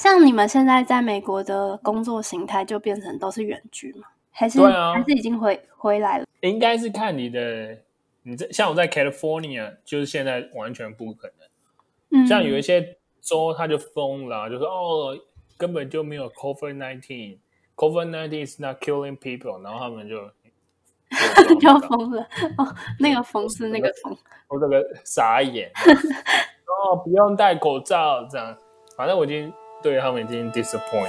[0.00, 4.08] 像你们现在在美国的工作形态，就变成都是远距吗？
[4.30, 6.24] 还是啊还是已经回回来了？
[6.40, 7.76] 应该是看你的，
[8.22, 12.22] 你在像我在 California，就是现在完全不可能。
[12.22, 15.14] 嗯，像有一些州他就疯了，就说哦，
[15.58, 20.16] 根本就没有 COVID nineteen，COVID nineteen is not killing people，然后他们就
[21.60, 22.22] 就疯了
[22.56, 24.16] 哦，那个疯是那个疯，
[24.48, 25.70] 我这个傻眼，
[26.88, 28.56] 哦，不用戴口罩这样，
[28.96, 31.08] 反正我已经对他们已经 disappoint。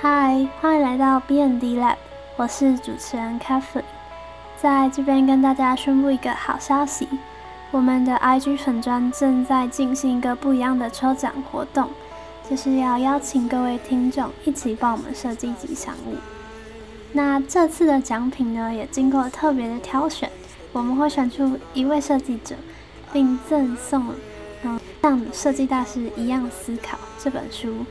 [0.00, 1.96] 嗨，欢迎来到 BND Lab，
[2.36, 3.82] 我是主持人 Catherine，
[4.56, 7.08] 在这边跟大家宣布一个好消息，
[7.72, 11.90] 我们的 IG 粉砖正在进行一个不一样的抽奖活动，
[12.48, 16.14] 就是要邀请各位听众一起帮我们设计吉祥物。
[17.14, 20.30] 那这次的奖品呢，也经过特别的挑选，
[20.72, 22.54] 我们会选出一位设计者，
[23.12, 24.14] 并赠送
[24.62, 27.84] 嗯像设计大师一样思考这本书。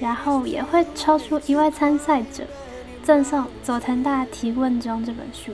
[0.00, 2.44] 然后也会抽出一位参赛者，
[3.02, 5.52] 赠送佐藤大提问中这本书。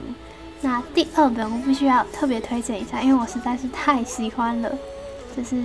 [0.61, 4.71] 那第二本我必须要特别推荐一下，因为我实在是太喜欢了。
[5.35, 5.63] 就是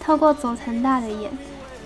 [0.00, 1.30] 透过佐藤大的眼，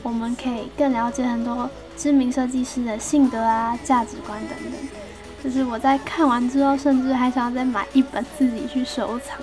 [0.02, 4.99] 我们可以更了解很多知名设计师的性格啊、价值观等等。
[5.42, 9.38] 就是我在看完之后，甚至还想要再买一本自己去收藏。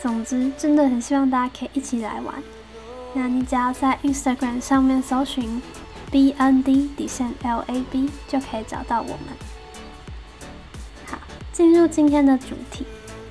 [0.00, 2.34] 总之，真的很希望大家可以一起来玩。
[3.12, 5.60] 那你只要在 Instagram 上面搜寻
[6.10, 9.18] B N D 底线 L A B 就可以找到我们。
[11.06, 11.18] 好，
[11.52, 12.84] 进入今天的主题。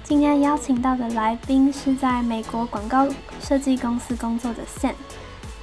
[0.04, 3.08] 今天邀请到的来宾是在美国广告
[3.42, 4.96] 设计公司工作的 Sam，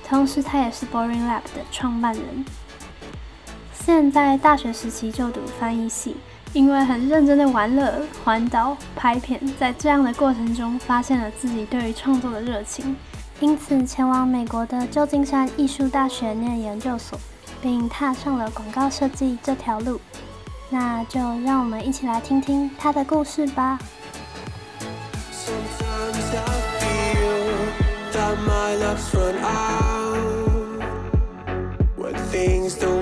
[0.07, 2.45] 同时他也是 Boring Lab 的创办人。
[3.87, 6.17] 现在大学时期就读翻译系，
[6.53, 12.97] 因为很认真的玩乐、环岛、拍片，在这样的过程中发现了自己对于创作的热情。
[13.39, 17.17] 因此前往美国的旧金山艺术大学念研究所，
[17.63, 20.01] 并踏上了广告设计这条路。
[20.69, 23.79] 那就让我们一起来听听他的故事吧。
[32.33, 32.96] Things don't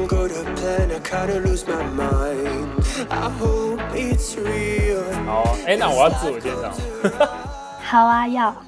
[0.66, 2.82] I kinda lose my mind.
[3.10, 5.02] I hope it's real.
[5.26, 6.72] 好，哎，那我要自我介绍，
[7.84, 8.64] 好啊，要。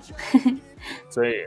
[1.09, 1.47] 所以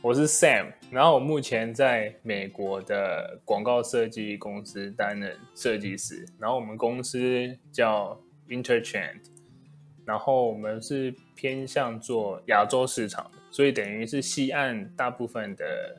[0.00, 9.20] 我是 Sam，然后我目前在美国的广告设计公司担任设计师，然后我们公司叫 Interchant，
[10.06, 15.96] 然后我们是偏向做亚洲市场的，所以等于是西岸大部分的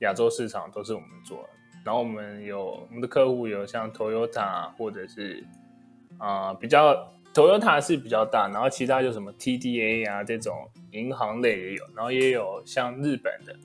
[0.00, 1.48] 亚洲市场都是我们做的。
[1.88, 5.42] 然后我们有我们的客户有像 Toyota 或者是
[6.18, 13.56] 啊、呃比较 Toyota 是比较大，然后其他就什么 TDA 啊这种银行类也有，然后也有像日本的，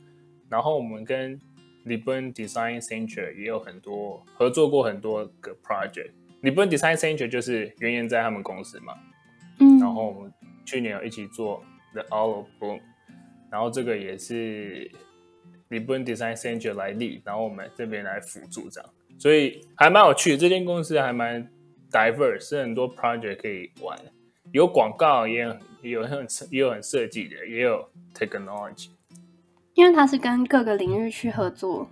[0.47, 1.37] 然后我们跟
[1.85, 6.11] Liban Design Center 也有很多合作过很多个 project。
[6.41, 8.93] Liban Design Center 就是原研在他们公司嘛，
[9.59, 11.61] 嗯，然后我们去年有一起做
[11.91, 12.79] The Olive Bloom，
[13.51, 14.89] 然后这个也是
[15.73, 20.37] Liban Design Center 来立，然后我们这边来辅助这样，所以还蛮有趣的。
[20.37, 21.49] 这间公司还蛮
[21.91, 23.97] diverse，是很多 project 可以玩，
[24.51, 28.89] 有广告，也有也有很也有很设计的，也有 technology。
[29.73, 31.89] 因为他是跟各个领域去合作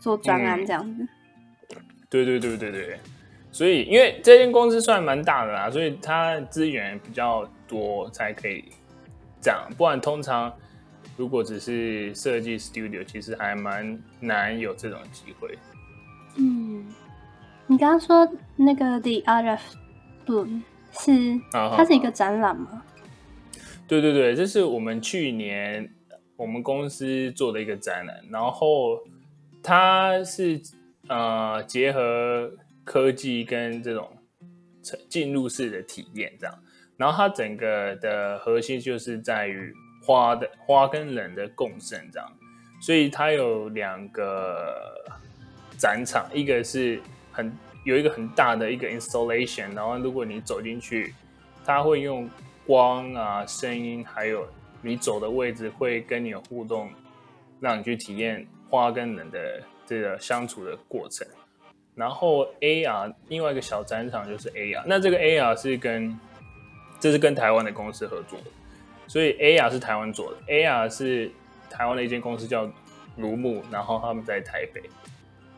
[0.00, 1.08] 做专案这样子。
[2.08, 2.98] 对对对对对，
[3.50, 8.66] 所以因为这间公司算蛮大的啦，所以它资源比较多才可以
[9.40, 10.54] 这样，不然通常
[11.16, 15.58] 如果只是设计 studio，其实还蛮难有这种机会。
[16.36, 16.86] 嗯，
[17.66, 19.60] 你刚刚说那个 The Art of
[20.26, 20.62] Bloom
[20.92, 21.12] 是
[21.52, 22.82] 啊它是一个展览吗？
[23.86, 25.92] 对对对，这是我们去年
[26.36, 28.98] 我们公司做的一个展览，然后
[29.62, 30.60] 它是
[31.08, 32.50] 呃结合
[32.84, 34.10] 科技跟这种
[35.08, 36.58] 进入式的体验这样，
[36.96, 39.72] 然后它整个的核心就是在于
[40.04, 42.32] 花的花跟人的共生这样，
[42.80, 45.04] 所以它有两个
[45.78, 47.00] 展场，一个是
[47.30, 51.14] 很有一个很大的一个 installation，然后如果你走进去，
[51.64, 52.28] 它会用
[52.66, 54.48] 光啊、声音，还有
[54.80, 56.90] 你走的位置会跟你互动，
[57.60, 61.26] 让你去体验花跟人的这个相处的过程。
[61.94, 66.18] 然后 AR 另外一个小展场就是 AR，那这个 AR 是跟
[66.98, 68.44] 这是跟台湾的公司合作的，
[69.12, 71.30] 所以 AR 是台湾做的，AR 是
[71.68, 72.66] 台湾的一间公司叫
[73.14, 74.80] 如木，然后他们在台北，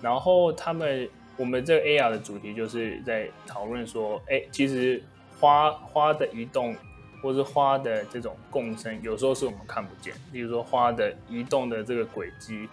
[0.00, 5.00] 然后他们我们这个 AR 的主题就是在讨论说，哎，其实
[5.38, 6.74] 花花的移动，
[7.22, 10.12] 或是花的这种共生，有时候是我们看不见。
[10.32, 12.68] 例如说花的移动的这个轨迹，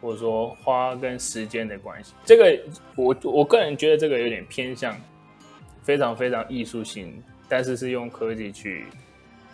[0.00, 2.58] 或者说花跟时间的关系，这个
[2.96, 4.98] 我我个人觉得这个有点偏向
[5.82, 8.86] 非常非常艺术性，但是是用科技去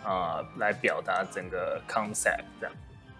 [0.03, 2.75] 啊、来表达整个 concept 这样。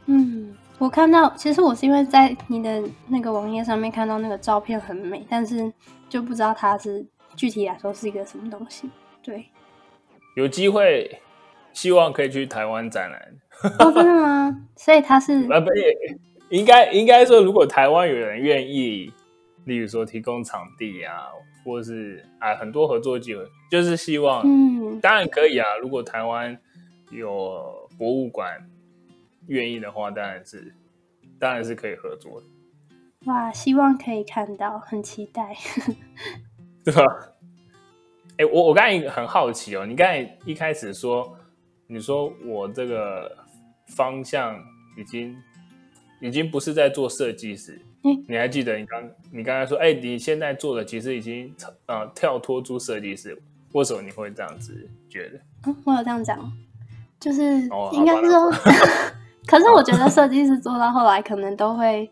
[0.07, 5.71] 嗯，我看到，其实我是因为在你的那个网页上面看到那个照片很美，但是
[6.09, 7.05] 就不知道它是
[7.35, 8.89] 具体来说是一个什么东西。
[9.21, 9.45] 对，
[10.35, 11.21] 有机会，
[11.73, 13.21] 希望可以去台湾展览。
[13.79, 14.61] 哦，真的吗？
[14.75, 16.17] 所以它是啊，不也
[16.49, 19.13] 应该应该说，如果台湾有人愿意，
[19.65, 21.27] 例如说提供场地啊，
[21.63, 25.67] 或是啊很多合作机会，就是希望，嗯当然可以啊。
[25.81, 26.57] 如果台湾
[27.11, 28.69] 有博物馆
[29.47, 30.73] 愿意的话，当然是
[31.39, 32.47] 当然是可以合作的，
[33.25, 35.55] 哇，希望可以看到，很期待。
[36.83, 37.03] 对吧？
[38.37, 41.37] 哎、我我刚才很好奇哦，你刚才一开始说，
[41.87, 43.37] 你说我这个
[43.87, 44.57] 方向
[44.97, 45.35] 已经
[46.21, 51.53] 已经不是在做设计师，嗯你还记得你刚你刚才说，哎、你现在做的其实已经
[51.87, 53.37] 呃跳脱出设计师，
[53.73, 55.41] 为什么你会这样子觉得？
[55.67, 56.39] 嗯，我有这样讲，
[57.19, 58.51] 就是哦应该是说，
[59.45, 62.09] 可是我觉得设计师做到后来，可能都会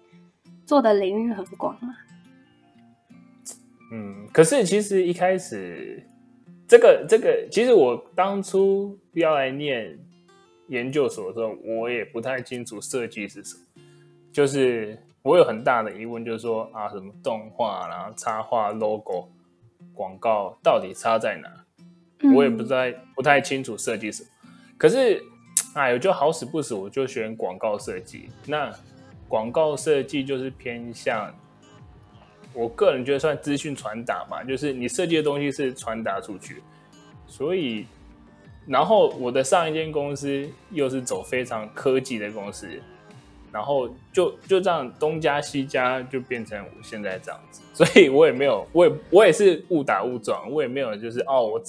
[0.65, 1.95] 做的领域很广嘛。
[3.91, 6.05] 嗯，可是其实一开始
[6.67, 9.97] 这个这个，其实我当初要来念
[10.67, 13.81] 研究所的时候，我也不太清楚设计是什么，
[14.33, 19.29] 就是我有很大的疑问，就是说啊，什么动画然后插画、logo、
[19.93, 21.49] 广告到底差在哪？
[22.19, 24.29] 嗯我也不太不太清楚设计什么。
[24.77, 25.23] 可是，
[25.73, 28.29] 哎，我就好死不死，我就选广告设计。
[28.45, 28.71] 那
[29.27, 31.33] 广告设计就是偏向，
[32.53, 36.61] 我个人觉得算资讯传达吧，就是你设计的东西是传达出去。
[37.25, 37.85] 所以，
[38.67, 42.69] 然后我的上一间公司又是走非常科技的公司，
[43.51, 47.61] 然后就就这样东加西加，就变成我现在这样子。
[47.73, 51.61] 所以我也没有，我也我也是误打误撞，我也没有就是哦，我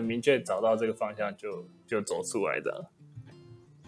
[0.00, 2.86] 很明确找到这个方向就就走出来的。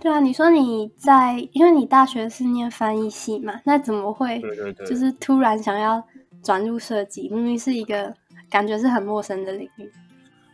[0.00, 6.03] 对啊，你说你在，因为你大学是念翻译系嘛，那怎么会对对对，就是突然想要
[6.43, 7.29] 转入设计？
[7.29, 8.12] 明明是一个
[8.50, 9.91] 感觉是很陌生的领域。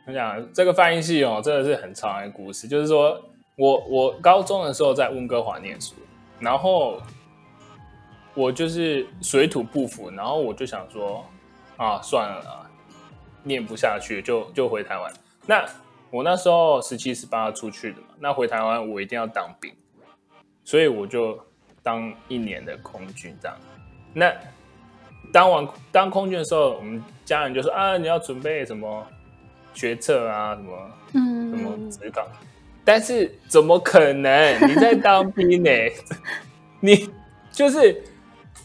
[0.06, 2.68] 我想这个翻译系哦，真的是很长的故事。
[2.68, 3.18] 就是说
[3.56, 5.94] 我我高中的时候在温哥华念书，
[6.38, 7.00] 然后
[8.34, 11.24] 我就是水土不服，然后我就想说
[11.78, 12.70] 啊，算了啦，
[13.44, 15.10] 念不下去就就回台湾。
[15.48, 15.64] 那
[16.10, 19.72] 我那时候十七十八出去的嘛，那回台湾我一定要当兵，
[20.62, 21.42] 所以我就
[21.82, 23.56] 当一年的空军这样。
[24.12, 24.30] 那
[25.32, 29.06] 当完当空军的时候，我们家人就说啊，你要准备什么
[29.72, 32.26] 学测啊，什么嗯什么嗯，职岗，
[32.84, 34.68] 但是怎么可能？
[34.68, 35.70] 你在当兵呢、
[36.80, 37.08] 你
[37.50, 38.04] 就是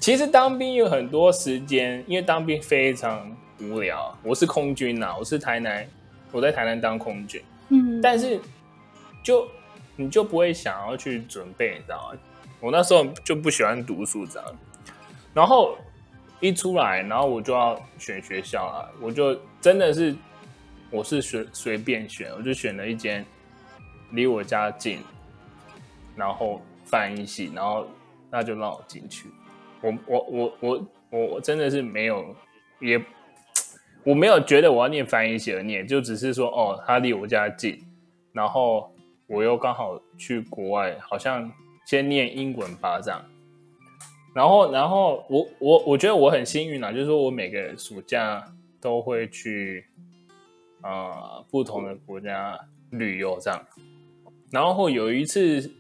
[0.02, 4.14] 其实当兵有很多时间，因为当兵非常无聊。
[4.22, 5.88] 我是空军呐、我是台南，
[6.34, 8.38] 我在台南当空军，嗯，但是
[9.24, 9.48] 就
[9.96, 12.20] 你就不会想要去准备，你知道吗？
[12.60, 14.56] 我那时候就不喜欢读书这样，
[15.34, 15.78] 然后
[16.40, 20.16] 一出来，然后我就要选学校啊，我就真的是
[20.90, 23.26] 我是随随便选，我就选了一间
[24.12, 25.00] 离我家近，
[26.16, 27.88] 然后翻译系，然后
[28.32, 29.30] 那就让我进去。
[29.82, 32.36] 我我我我我我真的是没有
[32.80, 32.98] 也
[34.04, 37.80] 我没有觉得我要念翻译系而念，就只是说哦，他离我家近，
[38.32, 38.94] 然后
[39.28, 41.52] 我又刚好去国外，好像
[41.86, 43.24] 先念英文吧这样。
[44.34, 48.44] 然后，然后我我我觉得我很幸运啦，就是说我每个暑假
[48.82, 49.86] 都会去
[50.82, 53.64] 呃不同的国家旅游这样。
[54.52, 55.72] 然后有一次，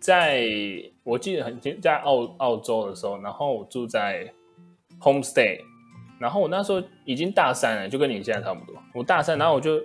[0.00, 0.48] 在
[1.02, 4.32] 我记得很清，在澳澳洲的时候，然后我住在
[4.98, 5.60] homestay，
[6.18, 8.80] 然后我那时候已经大三了，就跟你现在差不多。
[8.94, 9.80] 我大三，然后我就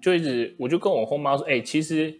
[0.00, 2.14] 就一直我就跟我后妈说，哎、其实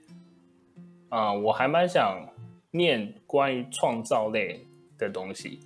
[1.08, 2.26] 啊、我还蛮想
[2.70, 5.60] 念关于创造类的东西。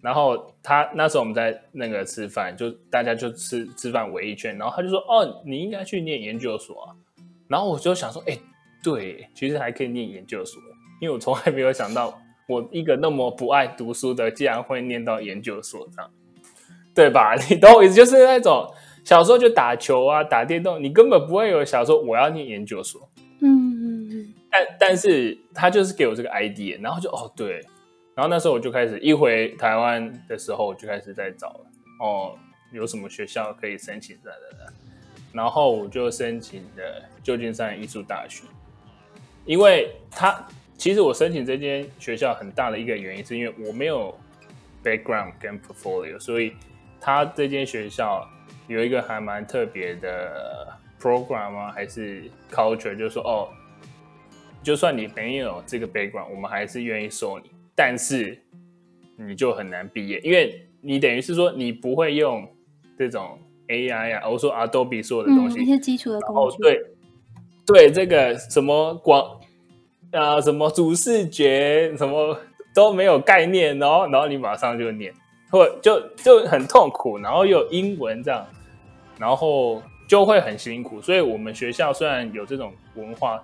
[0.00, 6.94] 然后他那时候我们在那个吃饭，就大家就吃吃饭围一圈，然后他就说：“哦，你应该去念研究所啊。”
[7.48, 8.38] 然后我就想说：“哎，
[8.82, 10.62] 对，其实还可以念研究所，
[11.00, 12.16] 因为我从来没有想到，
[12.48, 16.10] 我一个那么不爱读书的，竟然会念到研究所这样，
[16.98, 17.32] 对吧？
[17.48, 17.94] 你懂我意思？
[17.94, 18.68] 就是那种
[19.04, 23.08] 小时候就打球啊、打电动，你根本不会有想说我要念研究所。
[23.40, 27.60] 嗯嗯嗯，但但是他就是给我这个 idea，然后就哦对，
[28.16, 31.60] 然后那时候我就开始一回台湾的时候，我就开始在找了
[32.00, 32.34] 哦，
[32.72, 34.72] 有什么学校可以申请的的的。
[35.32, 38.42] 然后我就申请的旧金山艺术大学，
[39.44, 40.44] 因为他
[40.76, 44.18] 其实我申请这间学校很大的一个原因是因为我没有
[44.82, 46.54] background 跟 portfolio，所以
[47.00, 48.28] 他这间学校
[48.66, 50.66] 有一个还蛮特别的
[51.00, 53.48] program 啊，还是 culture，就是说哦，
[54.62, 58.38] 就算你没有这个 background，我们还是愿意收你，但是
[59.16, 62.48] 你就很难毕业，因为你等于是说你不会用
[62.98, 63.38] 这种
[63.68, 66.58] AI 啊，我说 Adobe 所有的东嗯，西，一些基础的然工具。
[66.62, 66.84] 对
[67.66, 69.40] 对这个什么广
[70.10, 72.40] 啊、什么主视觉什么
[72.74, 75.12] 都没有概念，然后然后你马上就念，
[75.50, 78.46] 或就就很痛苦，然后又有英文这样，
[79.18, 81.00] 然后就会很辛苦。
[81.00, 83.42] 所以我们学校虽然有这种文化，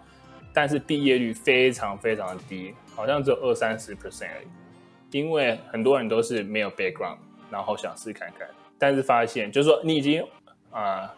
[0.53, 4.47] 但是毕业率非常非常的低，好像只有二三十 percent 而已。
[5.19, 7.19] 因为很多人都是没有 background，
[7.49, 10.27] 然后想试看看，但是发现就是说你已经
[10.73, 11.15] 啊、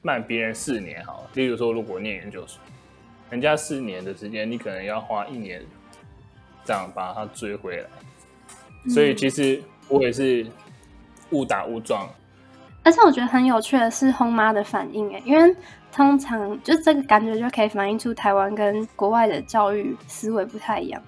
[0.00, 2.62] 慢别人四年好了，例如说如果念研究所，
[3.30, 5.60] 人家四年的时间，你可能要花一年
[6.64, 7.86] 这样把它追回来。
[8.88, 9.60] 所以其实
[9.92, 10.46] 我也是
[11.30, 12.08] 误打误撞，
[12.82, 15.54] 而且我觉得很有趣的是轰妈的反应，哎，因为
[15.92, 21.02] 通常就这个感觉就可以反映出台湾跟国外的教育思维不太一样。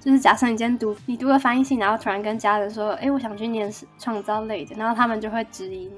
[0.00, 5.92] 就是假设你今天读你读了翻译系，然后突然跟家人说，哎，我想去念创造类的，然后他们就会质疑你，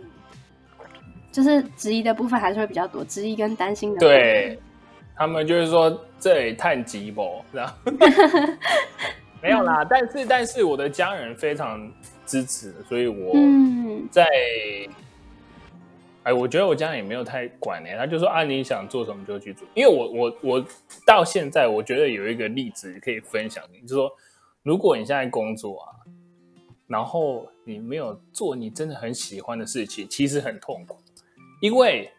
[1.32, 4.00] 就是质疑的部分还是会比较多，质疑跟担心的。
[4.00, 4.58] 对
[5.16, 7.74] 他们就是说这里太急不，然后
[9.40, 9.82] 没有啦。
[9.88, 11.90] 但是但是我的家人非常
[12.26, 14.26] 支持，所以我嗯在。
[16.24, 19.68] 哎，我觉得我家人也没有太管呢、他就说啊，你想做什么就去做。
[19.74, 20.66] 因为我我我
[21.06, 24.10] 到现在，我觉得有一个例子可以分享给你，就是说，
[24.62, 25.92] 如果你现在工作啊，
[26.86, 30.96] 然后你没有做你真的很喜欢的事情，其实很痛苦，
[31.60, 32.10] 因为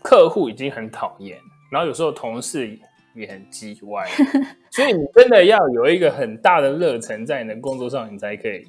[0.00, 1.36] 客户已经很讨厌，
[1.72, 2.78] 然后有时候同事
[3.16, 4.08] 也很叽歪，
[4.70, 8.64] 所以你真的要有一个很大的热忱在你的工作上，你才可以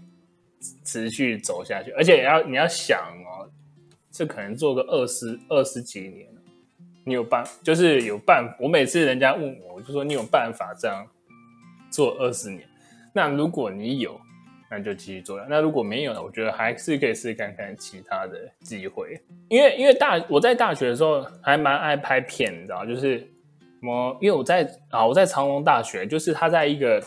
[0.84, 3.50] 持续走下去，而且也要你要想哦，
[4.12, 6.28] 这可能做个二十二十几年，
[7.06, 11.08] 你有办就是有办，我每次人家问我，我就说你有办法这样
[11.90, 12.68] 做二十年，
[13.14, 14.20] 那如果你有，
[14.70, 15.38] 那就继续做。
[15.50, 16.14] 那如果没有？
[16.24, 23.28] 我觉得还是可以试试看看其他的机会，因为因为大我在大学的时候还蛮爱拍片，你知道，就是什
[23.82, 24.18] 么？
[24.22, 27.04] 因为我在啊我在长隆大学，就是它在一个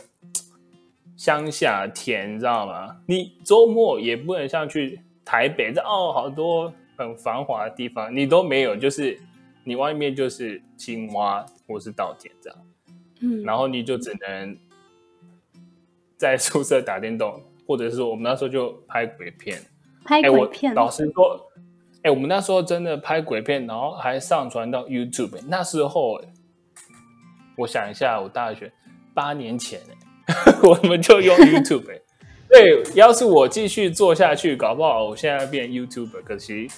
[1.16, 2.96] 乡下田，你知道吗？
[3.06, 9.20] 你周末也不能像去台北，这哦好多很繁华的地方，你都没有，就是
[9.62, 12.58] 你外面就是青蛙或是稻田这样。
[13.20, 14.56] 嗯，然后你就只能
[16.16, 19.58] 在宿舍打电动，或者是说我们那时候就拍鬼片。
[20.04, 21.40] 拍鬼片，老实说，
[22.02, 25.40] 哎，我们那时候真的拍鬼片，然后还上传到 YouTube。
[25.48, 26.28] 那时候，哎
[27.56, 28.70] 我想一下，我大学
[29.14, 29.94] 八年前，哎，
[30.62, 31.90] 我们就用 YouTube。
[31.90, 32.00] 哎，
[32.48, 36.22] 对，要是我继续做下去，搞不好我现在变 YouTuber。
[36.24, 36.68] 可惜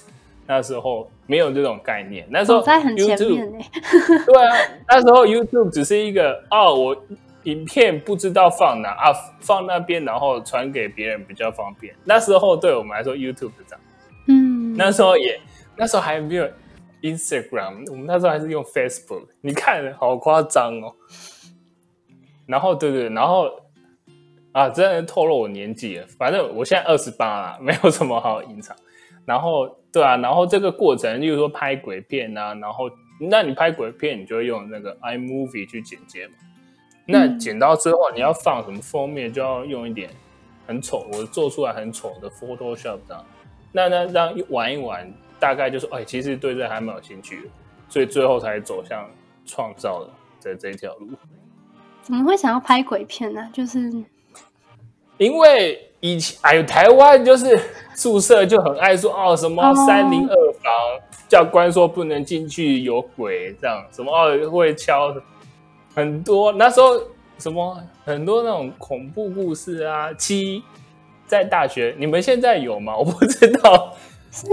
[0.46, 3.64] 那时候没有这种概念，那时候很前 YouTube。
[4.26, 4.56] 对啊，
[4.88, 7.04] 那时候 YouTube 只是一个哦，我
[7.44, 11.94] 影片不知道放哪啊，放那边，然后传给别人比较方便。
[12.04, 13.80] 那时候对我们来说，YouTube 是这样。
[14.28, 15.38] 嗯，那时候也，
[15.76, 16.48] 那时候还没有
[17.02, 19.26] Instagram，我们那时候还是用 Facebook。
[19.40, 20.92] 你看，好夸张哦。
[22.46, 23.50] 然后，对对，然后
[24.52, 26.06] 啊，真的透露我年纪了。
[26.18, 28.76] 反正我现在二十八啦，没有什么好隐藏。
[29.24, 32.88] 然后，对啊，然后这个过程，例如说拍鬼片啊，然后
[33.18, 36.34] 那你拍鬼片，你就会用那个 iMovie 去剪接嘛。
[37.06, 40.10] 那嗯剪到之后，你要放什么封面，就要用一点
[40.66, 43.24] 很丑，我做出来很丑的 Photoshop 这样。
[43.72, 47.48] 那那让一玩一玩，大概就是哎，其实对这还蛮有兴趣的，
[47.88, 49.08] 所以最后才走向
[49.44, 50.08] 创造
[50.40, 51.08] 的这条路。
[52.06, 53.50] 怎么会想要拍鬼片呢？
[53.52, 53.92] 就是
[55.18, 57.58] 因为以前哎呦，台湾就是
[57.96, 60.72] 宿舍就很爱说哦什么哦三零二房，
[61.28, 65.12] 教官说不能进去有鬼这样，什么哦会敲
[65.96, 66.90] 很多那时候
[67.40, 70.62] 什么很多那种恐怖故事啊，七
[71.26, 72.96] 在大学你们现在有吗？
[72.96, 73.92] 我不知道。
[74.30, 74.46] 是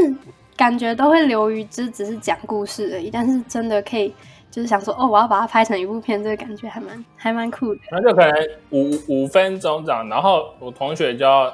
[0.57, 4.11] 感觉都会流于只只是讲故事而已，但是真的可以
[4.53, 7.81] 就是想说哦，我要把它拍成一部片，这个感觉还蛮还蛮酷的。
[7.89, 11.51] 那就可能五五分钟这样，然后我同学就要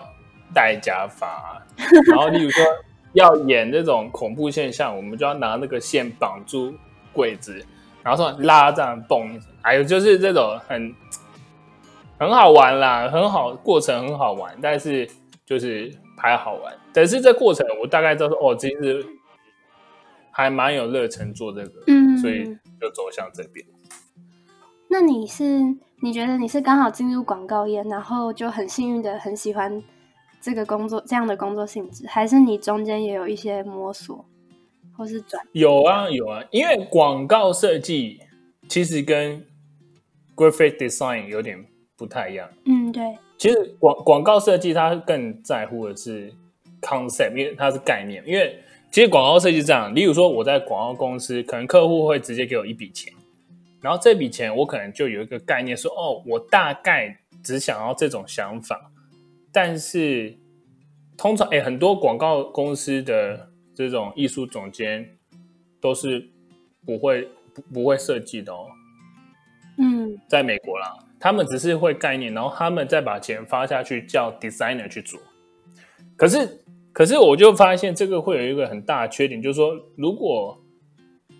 [0.53, 1.61] 戴假发，
[2.11, 2.61] 然后例如说
[3.13, 6.73] 要演这种恐怖现象，我们就要拿那个线绑住
[7.13, 7.65] 柜子，
[8.03, 10.93] 然后说拉这样蹦还有就是这种很
[12.17, 15.09] 很好玩啦，很好过程很好玩，但是
[15.45, 19.05] 就是拍好玩，但是这过程我大概知道说哦，其实
[20.31, 23.65] 还蛮有热忱做这个，嗯，所以就走向这边。
[24.89, 25.43] 那你是
[26.01, 29.83] 你觉得你是刚好进入广告业，然后就很幸运的很喜欢
[30.41, 34.25] 这个工作这样的工作性质，还是你中间也有一些摸索
[34.97, 35.45] 或是转？
[35.51, 38.19] 有啊有啊，因为广告设计
[38.67, 39.45] 其实跟
[40.35, 42.49] graphic design 有点不太一样。
[42.65, 46.33] 嗯，对，其实广广告设计它更在乎的是
[46.81, 48.23] concept，因为它是概念。
[48.25, 53.13] 因为其实广告设计这样，例如说我在广告公司，可能客户会直接给我一笔钱，
[53.81, 58.91] 然后这笔钱我可能就有一个概念说，哦，我大概只想要这种想法，
[59.51, 60.37] 但是
[61.17, 65.17] 通常哎，很多广告公司的这种艺术总监
[65.79, 66.29] 都是
[66.85, 68.67] 不会不不会设计的哦。
[69.77, 75.19] 嗯在美国啦，他们只是会概念，然后他们再把钱发下去叫 designer 去做。
[76.17, 80.59] 可是，可是我就发现这个会有一个很大的缺点，就是说，如果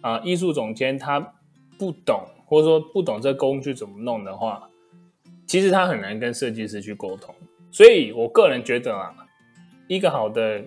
[0.02, 1.20] 啊、艺术总监他
[1.78, 4.70] 不懂，或者说不懂这工具怎么弄的话，
[5.46, 7.36] 其实他很难跟设计师去沟通。
[7.72, 9.14] 所以我个人觉得啊，
[9.88, 10.64] 一个好的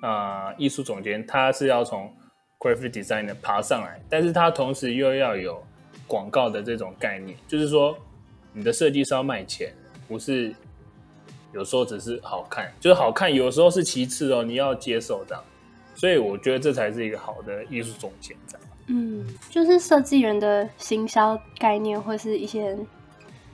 [0.00, 2.12] 啊、艺术总监，他是要从
[2.58, 5.60] graphic designer 爬上来，但是他同时又要有
[6.06, 7.96] 广告的这种概念，就是说
[8.52, 9.72] 你的设计是要卖钱，
[10.06, 10.54] 不是
[11.52, 15.44] 有时候只是好看，就是好看有时候是其次哦，你要接受这样。
[15.94, 18.66] 所以我觉得这才是一个好的艺术总监这样。
[18.86, 22.76] 嗯，就是设计人的行销概念或是一些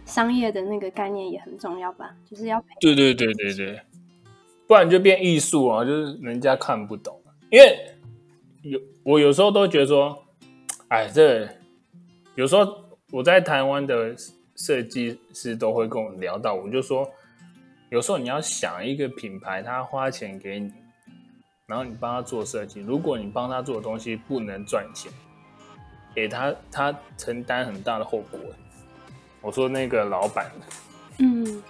[0.05, 3.81] 商业的那个概念也很重要吧，就是要培对对对对对，
[4.67, 7.21] 不然就变艺术啊，就是人家看不懂。
[7.51, 7.79] 因为
[8.63, 10.17] 有我有时候都觉得说，
[10.89, 11.49] 哎，这
[12.35, 14.15] 有时候我在台湾的
[14.55, 17.09] 设计师都会跟我聊到，我就说，
[17.91, 20.73] 有时候你要想一个品牌，他花钱给你，
[21.67, 25.13] 然后你帮他做设计，如果你帮他做的东西不能赚钱，
[26.15, 28.41] 给他他承担很大的后果。
[29.41, 30.51] 我说那个老板。
[31.19, 31.63] 嗯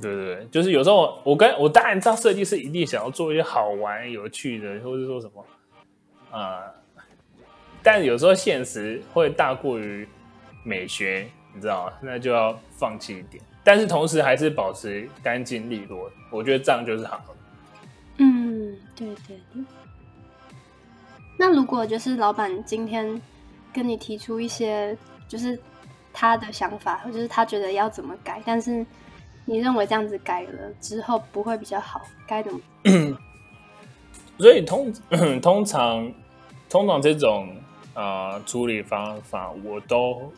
[0.00, 5.44] 对对对，就是有时候我跟我当然知道设计师一定想要做一些好玩、有趣的，或者说什么
[6.30, 6.74] 啊、呃
[7.80, 10.06] 但有时候现实会大过于
[10.64, 11.92] 美学，你知道吗？
[12.02, 17.24] 那就要放弃一点，但是同时还是保持干净利落，我觉得这样就是好了。
[18.16, 19.62] 嗯，对对对。
[21.38, 23.20] 那如果就是老板今天
[23.70, 24.96] 跟你提出一些
[25.28, 25.60] 就是
[26.14, 28.86] 他的想法，或者是他觉得要怎么改，但是
[29.44, 32.60] 你认为这样子改了之后不会比较好，该怎么？
[34.40, 34.90] 所以通
[35.42, 36.10] 通常
[36.70, 37.54] 通常这种
[37.92, 40.32] 呃处理方法，我都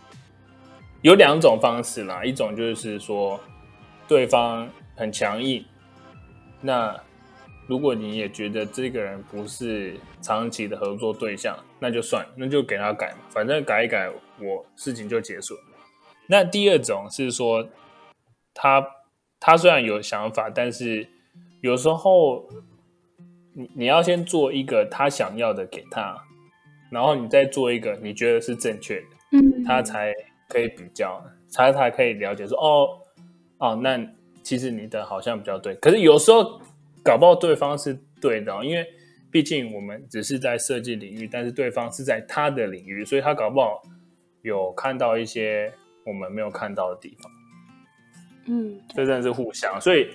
[1.02, 2.24] 有两种方式啦。
[2.24, 3.38] 一种就是说
[4.06, 5.64] 对方很强硬，
[6.60, 6.98] 那
[7.66, 14.10] 如果你也觉得这个人不是长期的合作对象，那就算，那就给他改嘛，反正改一改，
[14.40, 15.60] 我事情就结束了。
[16.26, 17.68] 那第二种是说，
[18.52, 18.84] 他
[19.38, 21.08] 他虽然有想法，但是
[21.60, 22.48] 有时候
[23.54, 26.24] 你你要先做一个他想要的给他，
[26.90, 30.12] 然后你再做一个你觉得是正确的，嗯，他才
[30.50, 32.88] 可以比较，他才可以了解说哦
[33.58, 33.98] 哦，那
[34.42, 35.74] 其实你的好像比较对。
[35.76, 36.60] 可是有时候
[37.04, 38.84] 搞不好对方是对的哦、因为
[39.30, 43.80] 毕竟我们只是在设计领域，但是对方是在他的领域，所以他搞不好
[44.42, 45.72] 有看到一些
[46.04, 47.32] 我们没有看到的地方。
[48.46, 50.08] 嗯，这真的是互相，所以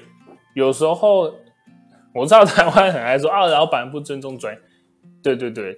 [0.54, 1.34] 有时候
[2.14, 4.62] 我知道台湾很爱说啊，老板不尊重专业，
[5.24, 5.78] 对对对，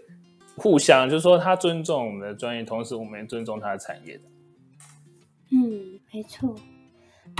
[0.55, 4.23] 互相就是说他尊重我们的专业，同时我们也尊重他的产业的。
[5.51, 6.55] 嗯，没错。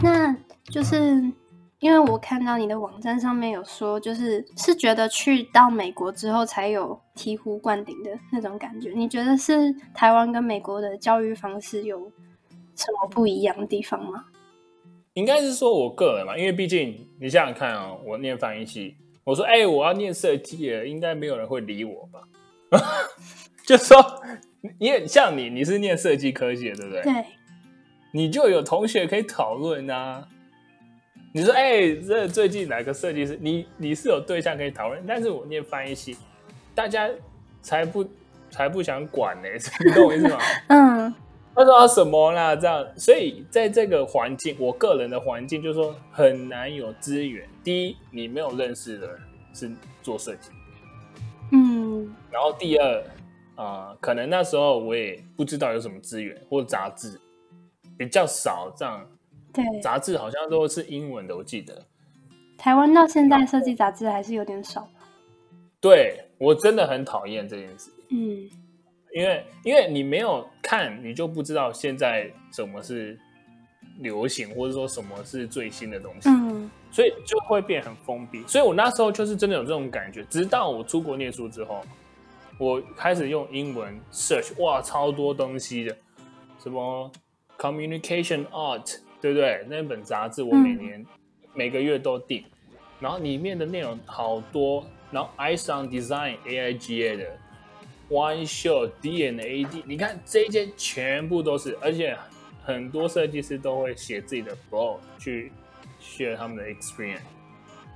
[0.04, 0.98] 那就是
[1.80, 8.91] 因为我看到你的网站上面有说，就是是觉得去到美国之后才有醍醐灌顶的那种感觉。
[8.96, 12.12] 你觉得是台湾跟美国的教育方式有
[12.76, 14.26] 什么不一样的地方吗？
[15.13, 22.22] 应该是说我个人嘛，因为毕竟你想想看啊、我念翻译系，我说哎、我要念设计了，应该没有人会理我吧？
[23.65, 23.98] 就说
[24.80, 27.04] 你很像你，你是念设计科技的，对不对？
[27.04, 27.26] 对，
[28.17, 30.27] 你就有同学可以讨论啊。
[31.32, 33.38] 你说，哎、这最近哪个设计师？
[33.39, 36.17] 你你是有对象可以讨论，但是我念翻译系，
[36.73, 37.08] 大家
[37.62, 38.03] 才不
[38.49, 39.47] 才不想管呢、
[39.86, 40.39] 你懂我意思吗？
[40.69, 41.13] 嗯
[41.53, 42.56] 他说、啊、什么啦？
[42.56, 47.47] 这样，所以在这个环境，我个人的环境就是说很难有资源。
[47.63, 49.19] 第一，你没有认识的人
[49.53, 50.49] 是做设计，
[51.51, 53.03] 嗯然后第二，
[53.56, 57.19] 啊，可能那时候我也不知道有什么资源或杂志
[57.97, 59.10] 比较少，这样
[59.53, 61.86] 对，杂志好像都是英文的，我记得。
[62.57, 64.88] 台湾到现在设计杂志还是有点少。
[65.79, 68.49] 对，我真的很讨厌这件事，嗯
[69.13, 73.17] 因为因为你没有看，你就不知道现在什么是
[73.99, 78.43] 流行，或者说什么是最新的东西，嗯所以就会变很封闭。
[78.47, 81.83] 所以我那时候就是真的有这种感觉，直到我出国念书之后，
[82.60, 85.95] 我开始用英文 search，哇，超多东西的，
[86.60, 87.12] 什么
[87.58, 89.65] communication art，对不对？
[89.70, 91.06] 那本杂志我每嗯年、
[91.54, 92.43] 每个月都订，
[93.00, 97.38] 然后里面的内容好多，然后 i s o n Design AIGA 的
[98.10, 102.17] One Show D N A D，你看这一些全部都是，而且
[102.63, 105.52] 很多设计师都会写自己的 blog 去
[106.02, 107.22] share 他们的 experience，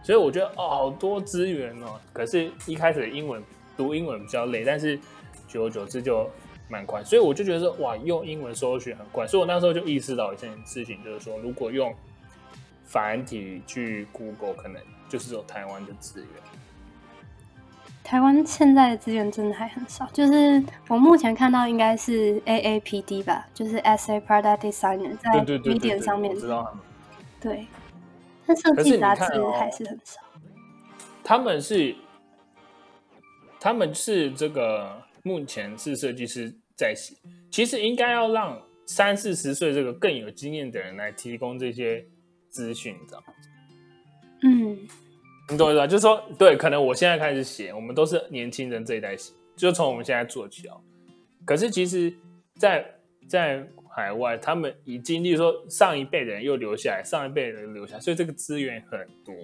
[0.04, 2.00] 所以我觉得哦，好多资源哦。
[2.12, 3.42] 可是，一开始英文
[3.78, 5.00] 读英文比较累，但是
[5.48, 6.30] 久而久之就
[6.72, 9.28] 蛮快，所以我就觉得说，哇，用英文搜寻很快。
[9.28, 11.94] 所以我那时候就意识到一件事情，就是说，如果用
[12.86, 16.30] 繁体去 Google，可能就是有台湾的资源。
[18.04, 26.78] 台湾现在的资源真的还很少，就是我目前看到应该是 AAPD 吧，就是 SA Product Designer 在对对对对 Medium，上面我知道。
[27.40, 27.68] 对，
[28.46, 30.20] 但设计杂志还是很少。
[31.24, 31.96] 他们是，
[33.60, 37.16] 他们是这个目前是设计师在写，
[37.52, 42.04] 其实应该要让三四十岁这个更有经验的人来提供这些
[42.50, 43.26] 资讯，你知道吗？
[44.44, 44.76] 嗯
[45.52, 45.86] 你懂我意思吧？
[45.86, 50.82] 就是说，对，可能我现在开始写，我们都是年轻人这一代写，就从我们现在做起哦。
[51.46, 52.12] 可是其实
[52.58, 52.96] 在，
[53.28, 59.36] 在海外，他们已经，例如说上一辈的人又留下来，上一辈的人留下来，所以这个资源很多，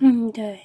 [0.00, 0.60] 嗯，对，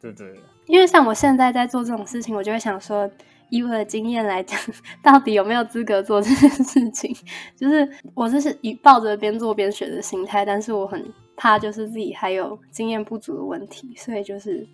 [0.00, 0.34] 对对？
[0.66, 3.10] 因为像我现在在做这种事情，我就会想说，
[3.50, 4.58] 以我的经验来讲，
[5.02, 7.14] 到底有没有资格做这件事情？
[7.56, 14.66] 就是我这是以抱着边做边学的心态，但是我很怕就是自己还有经验不足的问题，所以就是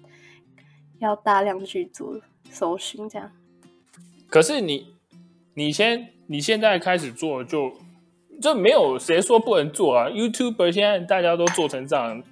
[0.98, 3.30] 要大量去做搜寻，这样。
[4.28, 4.94] 可是你，
[5.54, 7.72] 你先，你现在开始做就，
[8.40, 10.08] 这没有谁说不能做啊。
[10.08, 12.22] YouTuber 现在大家都做成这样，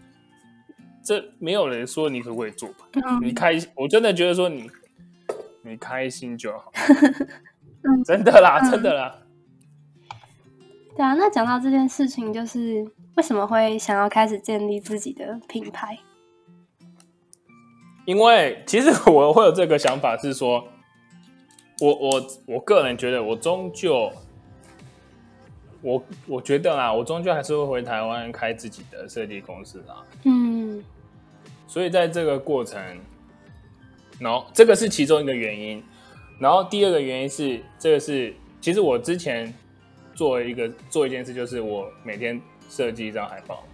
[1.05, 2.89] 这没有人说你可不可以做吧？
[2.95, 4.69] 嗯你开，我真的觉得说你，
[5.63, 6.73] 你开心就好，
[7.83, 9.19] 嗯真的啦，嗯真的啦。
[10.97, 15.99] 对啊，那讲到这件事情，就是为什么会想要开始建立自己的品牌？
[18.05, 20.67] 因为其实我会有这个想法是说，
[21.81, 24.11] 我我我个人觉得，我终究，
[25.81, 30.05] 我我觉得啦，我终究还是会回台湾开自己的设计公司啦。
[30.25, 30.83] 嗯
[31.69, 32.83] 所以在这个过程，
[34.23, 35.83] 然后这个是其中一个原因，
[36.39, 39.53] 然后第二个原因是，这个是其实我之前
[40.15, 43.65] 做一个做一件事，就是我每天设计一张海报，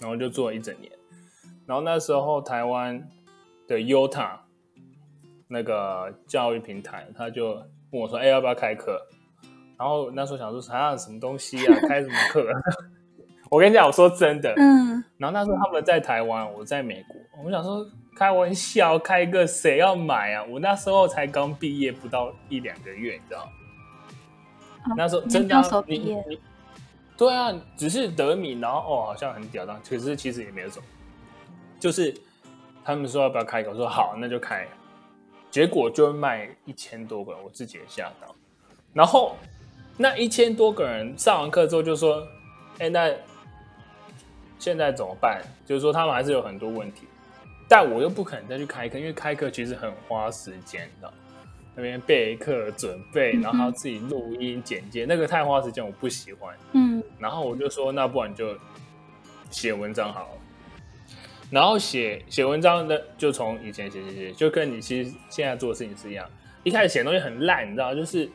[0.00, 0.90] 然后就做了一整年，
[1.66, 3.06] 然后那时候台湾
[3.68, 4.38] 的 Yota
[5.48, 7.50] 那个教育平台，他就
[7.90, 8.98] 问我说：“哎、要不要开课？”
[9.78, 12.46] 然后那时候想说啥什么东西啊，开什么课？
[13.50, 17.86] 我跟你讲，我说真的，嗯然后那时候他们在台湾，我在美国，我想说
[18.22, 20.44] 开玩笑，开个谁要买啊？
[20.44, 23.50] 我那时候才刚毕业不到一两个月，你知道
[24.96, 26.38] 那时候真的啊、研究所你毕业你
[27.16, 30.84] 对啊，只是得米，然后哦好像很屌当，可是其实也没有什么，
[31.80, 32.14] 就是
[32.84, 34.68] 他们说要不要开一个，我说好，那就开，
[35.50, 38.32] 结果就卖一千多个人，我自己也吓到。
[38.92, 39.34] 然后
[39.96, 42.24] 那一千多个人上完课之后就说，
[42.78, 43.12] 哎，那
[44.60, 45.42] 现在怎么办？
[45.66, 47.08] 就是说他们还是有很多问题，
[47.72, 51.10] 但我又不可能再去开课，因为开课其实很花时间，你知道。
[51.74, 56.54] 那边备课准备，然后还要自己录音剪接，那个太花时间，我不喜欢。
[56.72, 58.54] 嗯然后我就说，那不然就
[59.50, 60.28] 写文章好了。
[61.50, 66.28] 然后写写文章的，就从以前写写写，就跟你其实现在做的事情是一样。
[66.62, 68.28] 一开始写的东西很烂，你知道，就是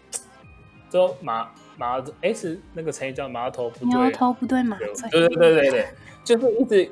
[0.89, 1.47] 都马
[1.77, 5.09] 马哎是那个成语叫马头不牛对，头不对马对嘴。
[5.11, 5.87] 对对对对对，
[6.23, 6.91] 就是一直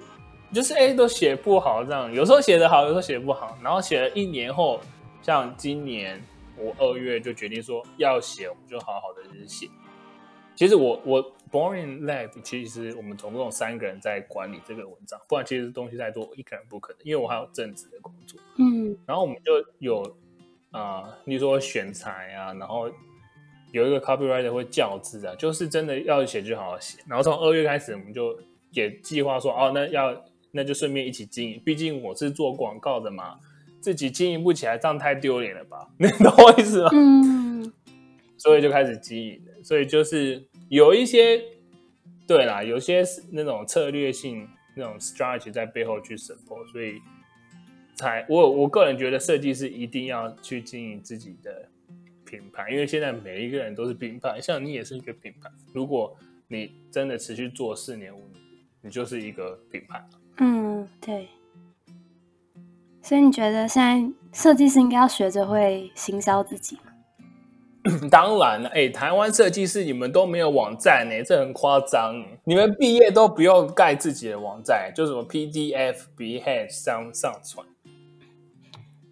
[0.55, 4.79] 就是哎、都写不好这样，有时候写得好，有时候写不好，然后写了一年后，
[5.21, 6.23] 像今年
[6.57, 9.67] 我二月就决定说要写，我们就好好的就是写。
[10.55, 18.39] 其实我我 Boring Lab 其实我们总共有三个人在管理这个文章，不然其实东西太多，一个人不可能，因为我还有正职的工作。
[18.57, 20.01] 嗯然后我们就有
[20.71, 22.89] 啊、呃，例如说选材啊，然后
[23.73, 26.99] 有一个 copywriter 会校字啊，就是真的要写就好好写。
[27.05, 28.39] 然后从二月开始，我们就
[28.71, 30.15] 也计划说，哦，那要
[30.55, 33.37] 那就顺便一起经营，毕竟我是做广告的嘛，
[33.81, 35.89] 自己经营不起来，这样太丢脸了吧？
[35.99, 36.89] 你懂我意思吗？
[36.93, 37.73] 嗯
[38.37, 39.63] 所以就开始经营了。
[39.63, 41.41] 所以就是有一些，
[42.25, 47.01] 对啦，有些是那种策略性那种 strategy 在背后去 support，所以
[47.95, 51.67] 才我我个人觉得设计师一定要去经营自己的
[52.23, 55.49] 品牌，因为现在每一个人都是品牌，像你也是一个品牌。
[55.73, 56.15] 如果
[56.47, 58.43] 你真的持续做四年五年，
[58.81, 60.05] 你就是一个品牌。
[60.37, 61.29] 嗯，对。
[63.01, 66.81] 所以你觉得现在设计师应该要学着会行销自己吗？
[68.09, 72.15] 当然了，哎，台湾设计师你们都没有网站呢，这很夸张。
[72.43, 77.63] 你们毕业都不用盖自己的网站，就什么 PDF、Behance 上上传。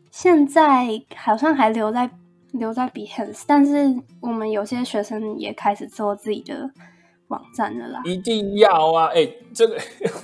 [0.10, 2.10] 现在好像还留在
[2.52, 6.72] 留在 Behance，但是我们有些学生也开始做自己的
[7.28, 8.02] 网站了啦。
[8.06, 9.08] 一定要啊！
[9.14, 9.78] 哎，这个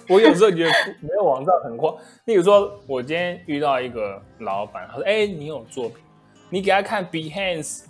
[0.07, 1.95] 我有时候觉得没有网站很慌。
[2.25, 5.97] 例如说，我今天遇到一个老板，他说：“哎，你有作品，
[6.49, 7.83] 你给他看 Behance。”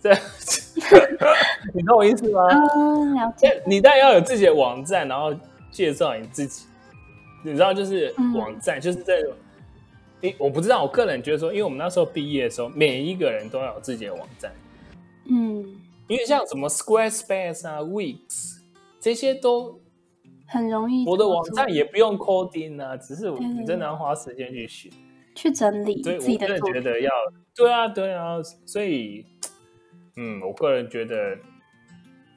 [0.00, 0.12] 这，
[1.74, 2.42] 你懂我意思吗？
[2.76, 3.62] 嗯，了解。
[3.66, 5.34] 你当然要有自己的网站，然后
[5.70, 6.66] 介绍你自己。
[7.42, 9.32] 你知道，就是网站，就是这种。
[10.22, 14.52] 诶，我不知道，我个人觉得说，因为我们那时候毕业的时候，每一个人都要有自己的网站。
[15.28, 15.64] 嗯，
[16.08, 18.58] 因为像什么 Squarespace 啊、Wix
[19.00, 19.80] 这些都
[20.46, 21.06] 很容易。
[21.06, 24.90] 我的网站也不用 coding 啊，只是你真的要花时间去学、
[25.34, 26.46] 去整理自己的。
[26.46, 27.10] 我真的觉得要，
[27.54, 29.24] 对啊，对啊，所以。
[30.18, 31.36] 嗯，我个人觉得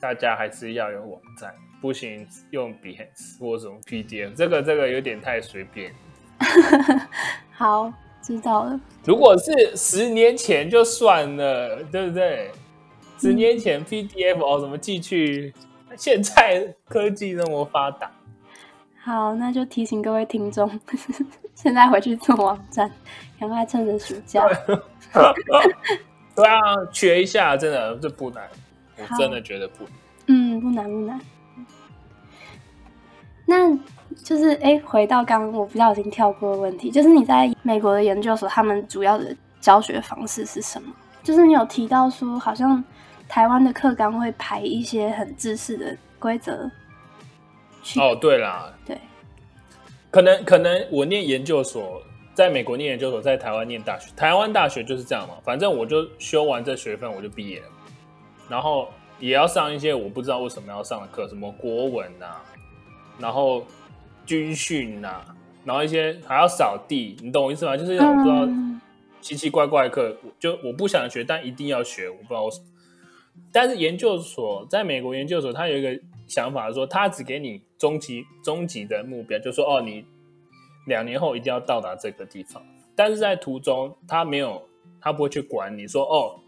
[0.02, 5.94] 大家还是要有网站，不行用 Behance 或什么 PDF，这个这个有点太随便。
[7.56, 7.90] 好，
[8.22, 8.78] 知道了。
[9.06, 12.52] 如果是十年前就算了，对不对？
[13.20, 15.54] 十年前 PDF 哦，怎么寄去？
[15.98, 18.10] 现在科技那么发达。
[19.02, 20.70] 好，那就提醒各位听众，
[21.56, 22.90] 现在回去做网站，
[23.40, 24.46] 赶快趁着暑假。
[26.36, 26.60] 对啊，
[26.92, 28.48] 学一下，真的这不难，
[28.98, 29.94] 我真的觉得不难，
[30.28, 31.20] 嗯，不难不难。
[33.46, 33.76] 那
[34.24, 40.94] 就是哎，回到刚刚我不小心跳过的问题，就是你在美国的研究所，他们主要的教学方式是什么？
[41.24, 42.82] 就是你有提到说，好像
[43.30, 46.70] 台湾的课纲会排一些很知识的规则。
[47.96, 48.98] 哦，对啦，对，
[50.12, 52.02] 可能可能我念研究所。
[52.36, 54.10] 在美国念研究所，在台湾念大学。
[54.16, 57.66] 台湾大学就是这样嘛，反正我就修完这学分，我就毕业了。
[58.48, 58.88] 然后
[59.20, 62.38] 也要上一些我不知道为什么要上的课，什么国文呐，
[63.20, 63.66] 然后
[64.26, 65.22] 军训呐，
[65.66, 67.76] 然后一些还要扫地，你懂我意思吗？
[67.76, 68.48] 就是我不知道
[69.20, 72.66] 奇奇怪怪的课，就我不想学，但一定要学，我不知道为什么。
[73.52, 80.06] 但是研究所在美国研究所，他有一个想法，说他只给你终极终极的目标，就说哦你。
[80.86, 82.66] 两年后一定要到达这个地方，
[82.96, 84.68] 但是在途中他没有，
[85.00, 86.40] 他不会去管你说哦，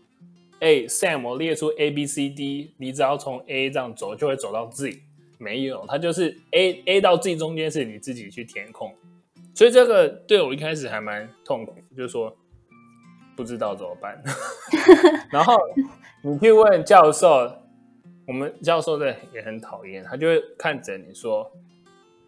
[0.59, 4.99] 哎，Sam，我列出 A B C D，你只要从 A 这样走就会走到 Z，
[5.37, 8.95] 没有，他就是 A A 到 Z 中间是你自己去填空，
[9.53, 12.35] 所以这个对我一开始还蛮痛苦，就是说
[13.35, 14.21] 不知道怎么办，
[15.31, 15.57] 然后
[16.23, 17.51] 你去问教授，
[18.27, 21.51] 我们教授的也很讨厌，他就会看着你说。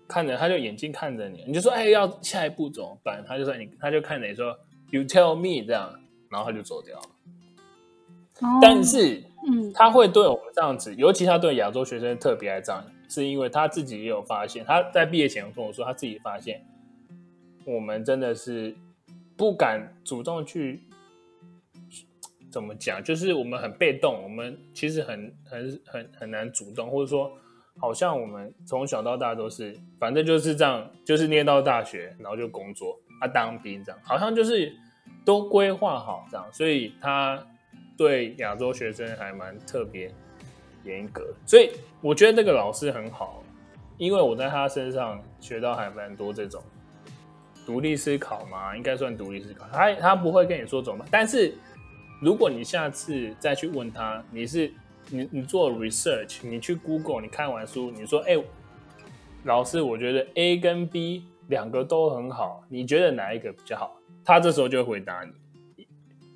[0.05, 3.23] 看着他就眼睛看着你，你就说哎，要下一步怎么办？
[3.25, 4.55] 他就说你，他就看着你说
[4.91, 5.91] You tell me 这样，
[6.29, 7.05] 然后他就走掉了。
[8.61, 16.63] 但是，嗯，他会对我们这样子，尤其他对亚洲学生特别爱这样，是因为他自己也有发现，他在毕业前跟我说，他自己发现
[17.65, 18.75] 我们真的是
[19.35, 20.83] 不敢主动去
[22.53, 27.31] 怎么讲，就是我们很被动，我们其实很很很很难主动，或者说。
[27.81, 34.71] 好像我们从小到大都是，反正就是这样，就是念到大学，然后就工作啊，当兵这样，好像就是
[35.25, 37.43] 都规划好这样，所以他
[37.97, 40.13] 对亚洲学生还蛮特别
[40.83, 43.41] 严格，所以我觉得那个老师很好，
[43.97, 46.61] 因为我在他身上学到还蛮多这种
[47.65, 51.55] 独立思考嘛，应该算独立思考，他他不会跟你说怎么，但是
[52.23, 54.71] 如果你下次再去问他，你是。
[55.09, 58.37] 你你做 research，你去 Google，你看完书，你说，哎，
[59.43, 63.99] 老师，我觉得 A 跟 B 两个都很好，你觉得哪一个比较好？
[64.23, 65.21] 他这时候就会回答
[65.75, 65.85] 你，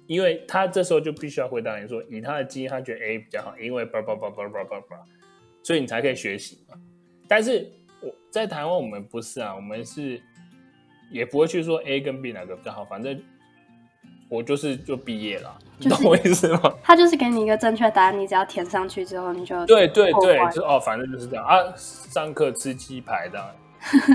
[0.06, 4.98] 因为他这时候就必须要回答你说，以他的基因，他觉得 A 比较好，因为叭叭叭叭叭叭叭，
[5.64, 6.76] 所以你才可以学习嘛。
[7.26, 7.72] 但是
[8.02, 10.22] 我在台湾，我们不是啊，我们是
[11.10, 13.18] 也不会去说 A 跟 B 哪个比较好，反正。
[14.30, 16.74] 我就是就毕业了，你懂我意思吗？
[16.84, 21.58] 他就是给你一个正确答案，你只要填上去之后，你就对对对，就哦，反正就是这样啊。
[21.76, 23.56] 上课吃鸡排的，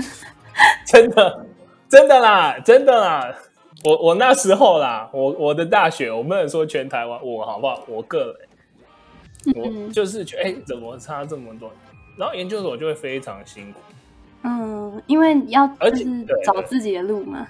[0.85, 1.45] 真的
[1.87, 3.33] 真的啦，真的啦。
[3.85, 7.83] 我我那时候啦，我我的大学，我不能说全台湾，我好不好？
[7.87, 8.35] 我个
[9.45, 11.71] 人，我就是觉得，哎，怎么差这么多？
[12.17, 13.79] 然后研究所就会非常辛苦。
[14.43, 16.05] 嗯，因为要就是
[16.45, 17.47] 找自己的路嘛。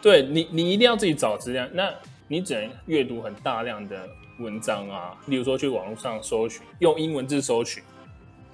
[0.00, 1.66] 对你，你一定要自己找资料。
[1.72, 1.92] 那
[2.32, 7.82] 你只能阅读很大量的文章啊，例如说去网络上搜寻，用英文字搜寻，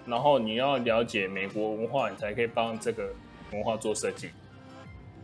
[0.07, 3.07] 然后你要了解美国文化，你才可以帮这个
[3.53, 4.31] 文化做设计。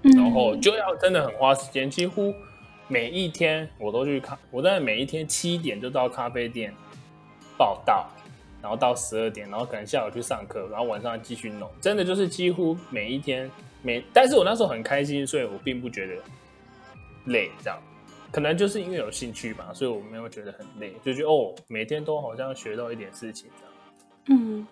[0.02, 2.34] 然后就要真的很花时间，几乎
[2.88, 6.74] 每一天我都去咖，我在每一天七点就到咖啡店
[7.56, 8.06] 报道，
[8.60, 16.16] 然后到十二点，然后可能下午去上课，然后晚上继续弄，真的就是几乎每一天每，但是我那时候很开心，所以我并不觉得
[17.24, 17.78] 累，这样，
[18.32, 24.40] 可能就是因为有兴趣吧，所以我没有觉得很累，就觉得哦，每天都好像学到一点事情这样。
[24.40, 24.66] 嗯，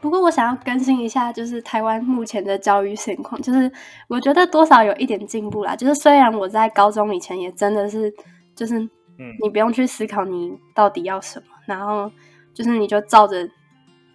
[0.00, 3.70] 不过我想要更新一下，就是台湾目前的教育现况，就是
[4.08, 5.74] 我觉得多少有一点进步啦。
[5.74, 8.12] 就是虽然我在高中以前也真的是，
[8.54, 12.10] 就是嗯你不用去思考你到底要什么，然后
[12.52, 13.48] 就是你就照着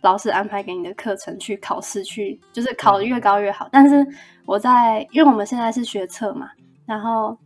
[0.02, 3.68] 老师安排给你的课程去考试，去就是考得越高越好。
[3.72, 4.06] 但是
[4.46, 6.50] 我在，因为我们现在是学测嘛，
[6.86, 7.38] 然后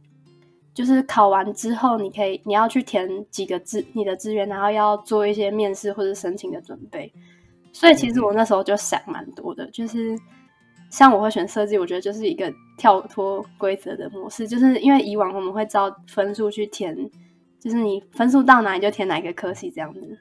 [0.77, 7.11] 就是考完之后，你可以你要去填几个志你的志愿，然后要做一些面试或者申请的准备。
[7.73, 10.15] 所以其实我那时候就想蛮多的，就是
[10.91, 16.95] 像我会选设计，我觉得就是一个跳脱规则的模式，就是因为以往我们会照分数去填，
[17.59, 20.19] 就是你分数到哪里就填哪一个科系这样子。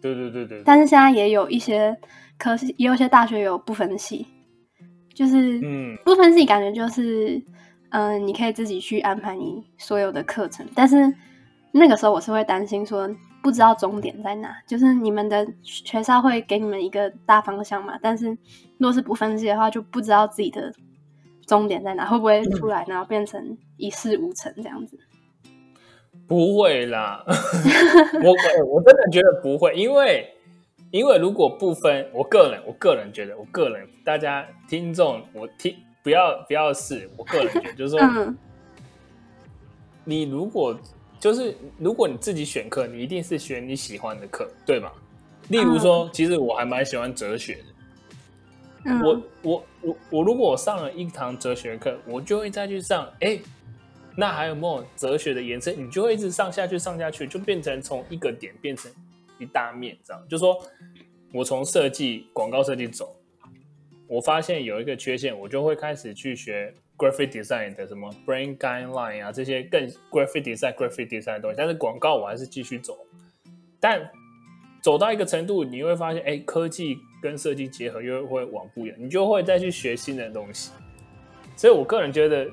[0.00, 1.94] 对对对对，但是现在也有一些
[2.38, 4.26] 科系，也有一些大学有不分系，
[5.12, 7.42] 就是嗯不分系感觉就是，
[7.90, 11.14] 嗯、你可以自己去安排你所有的课程，但是
[11.72, 13.08] 那个时候我是会担心说
[13.42, 18.28] 不知道终点在哪，就是你们的学校会给你们一个大方向嘛，但是
[18.78, 20.72] 如果是不分析的话，就不知道自己的
[21.46, 24.98] 终点在哪，会不会出来然后变成一事无成这样子？
[26.26, 30.28] 不会啦， 我我我真的觉得不会，因为
[30.90, 35.72] 因为如果不分，我个人我个人觉得，我个人大家听众我听
[36.06, 38.38] 不要不要试，我个人觉得就是说，嗯
[40.04, 40.78] 你如果
[41.18, 44.92] 就是如果你自己选课，你一定是选你喜欢的课，对吗？
[45.48, 47.64] 例如说，其实我还蛮喜欢哲学的，
[48.84, 53.40] 嗯，我我我我如果我上了一堂哲学课，我就会再去上，哎，
[54.16, 55.76] 那还有没有哲学的延伸？
[55.76, 58.88] 你就会一直上下去，上下去，就变成从一个点变成
[59.40, 60.22] 一大面，这样。
[60.28, 60.56] 就说
[61.32, 63.12] 我从设计广告设计走，
[64.08, 72.96] 我发现有一个缺陷，我就会开始去学 graphic design 的什么 brain guideline 啊这些更 graphic design graphic design 的东西，但是广告我还是继续走，
[73.80, 74.08] 但
[74.80, 80.70] 走到一个程度，你会发现，哎，科技跟设计结合又会往不一样，你就会再去学新的东西。
[81.56, 82.46] 所以我个人觉得，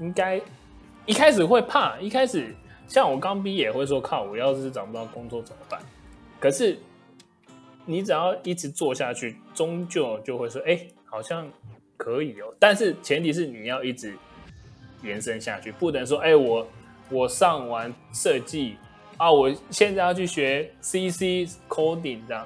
[0.00, 0.40] 应该
[1.06, 2.52] 一开始会怕，一开始
[2.88, 5.80] 像我刚毕业会说，靠，我要是找不到工作怎么办？
[6.40, 6.76] 可是
[7.84, 11.50] 你只要一直做下去，终究就会说，哎，好像
[11.96, 12.54] 可以哦。
[12.58, 14.16] 但是前提是你要一直
[15.02, 16.66] 延伸下去，不能说，哎，我
[17.10, 18.76] 我上完设计。
[19.18, 22.44] 啊，我现在要去学 CC coding 这样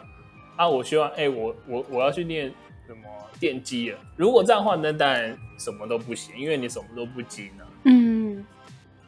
[0.56, 2.52] 啊，我希望哎、我我我要去练
[2.86, 3.08] 什么
[3.40, 3.98] 电机了。
[4.16, 8.44] 如果这样的话，那当然什么都不行，因为你什么都不精呢、嗯。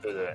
[0.01, 0.35] 对不对？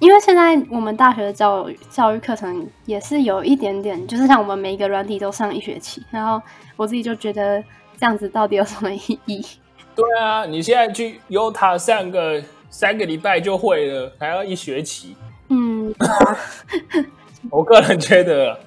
[0.00, 6.42] 因为现在我们大学的教育教育课程也是有一点点，就是像我们每一个软体都上一学期，然后
[6.74, 7.62] 我自己就觉得
[7.98, 9.44] 这样子到底有什么意义？
[9.94, 15.14] 对啊，你现在去 Utah 上个三个礼拜就会了，还要一学期。
[15.48, 16.08] 嗯，啊
[17.50, 18.58] 我个人觉得，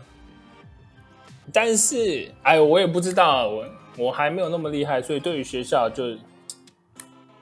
[1.52, 3.66] 但是哎，我也不知道，我
[3.98, 6.16] 我还没有那么厉害，所以对于学校就，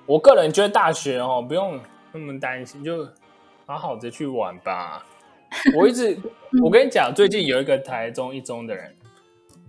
[0.05, 1.77] 我个人觉得大学哦不用
[2.13, 3.05] 那么担心，就
[3.65, 5.05] 好好的去玩吧。
[5.77, 6.17] 我一直，
[6.63, 8.95] 我跟你讲，最近有一个台中一中的人，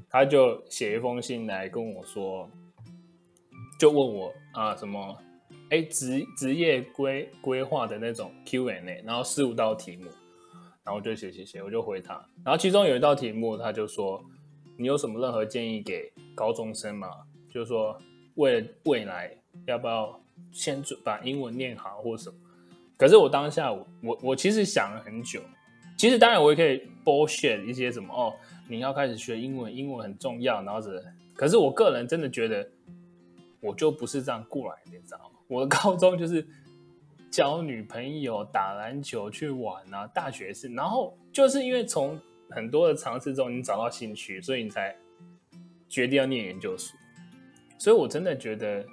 [0.08, 2.48] 他就写一封信来跟我说，
[3.78, 5.18] 就问我啊什么，
[5.70, 10.04] 哎职职业规规划的那种 Q&A，然后十五道题目。
[10.84, 12.14] 然后我就写写写，我就回他。
[12.44, 14.20] 然后其中有一道题目，他就说
[14.76, 17.08] ：“你有什么任何建议给高中生吗？
[17.48, 17.96] 就是说，
[18.34, 19.32] 为了未来
[19.66, 22.36] 要不要先准把英文念好或什么？”
[23.02, 25.42] 可是我当下我我我其实想了很久。
[25.98, 28.32] 其实当然我也可以 bullshit 一些什么哦，
[28.68, 32.64] 你要开始学英文，英文很重要，然后是，可是我个人真的觉得，
[33.58, 35.40] 我就不是这样过来的，你知道吗？
[35.48, 36.46] 我的高中就是
[37.28, 42.16] 交女朋友、打篮球、去玩啊，大学是，然后就是因为从
[42.50, 44.96] 很多的尝试中，你找到兴趣，所以你才
[45.88, 46.96] 决定要念研究所。
[47.78, 48.86] 所以我真的觉得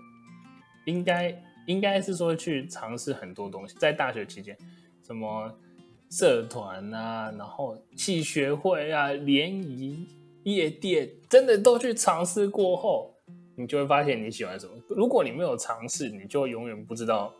[0.85, 1.31] 应该
[1.69, 4.57] 应该是说去尝试很多东西，在大学期间，
[5.05, 5.53] 什么
[6.09, 10.07] 社团啊，然后系学会啊、联谊、
[10.45, 13.13] 夜店，真的都去尝试过后，
[13.55, 14.73] 你就会发现你喜欢什么。
[14.89, 17.31] 如果你没有尝试，你就永远不知道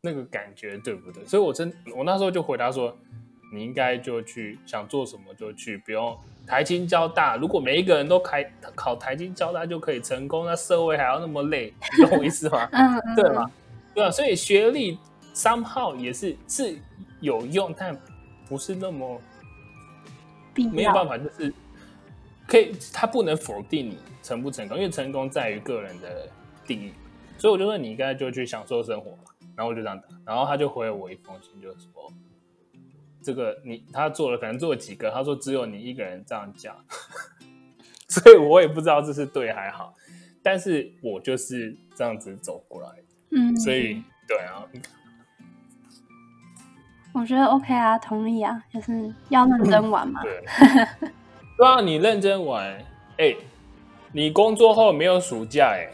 [0.00, 1.22] 那个感觉对不对。
[1.26, 2.96] 所以我真我那时候就回答说，
[3.52, 6.16] 你应该就去想做什么就去，不用
[6.46, 7.36] 台青交大。
[7.36, 12.66] 如果每一个人都开考台青交大就可以成功，那社会还要那么累，你懂我意思吗？
[12.72, 13.44] 嗯嗯，对吗？
[13.94, 14.98] 对啊，所以学历
[15.34, 16.76] somehow 也是是
[17.20, 17.98] 有用，但
[18.48, 19.20] 不是那么
[20.52, 21.06] 必没有办。
[21.06, 21.52] 法，就是
[22.46, 26.28] 可以，他不能否定你成不成功，因为成功在于个人的
[26.66, 26.92] 定义。
[27.38, 29.24] 所以我就说你应该就去享受生活嘛。
[29.56, 32.12] 然后我就这样打，然后他就回了我一封信，就说
[33.22, 36.76] 这个你他做了，可能做了几个，他说只有你一个人这样讲，
[38.08, 39.94] 所以我也不知道这是对还好，
[40.42, 44.64] 但是我就是这样子走过来的，嗯，所以对啊，
[47.12, 50.22] 我觉得 OK 啊，同意啊，就是要认真玩嘛。
[50.22, 50.44] 对，
[51.56, 52.76] 对啊，你认真玩，
[53.18, 53.34] 哎、
[54.12, 55.88] 你工作后没有暑假、哎，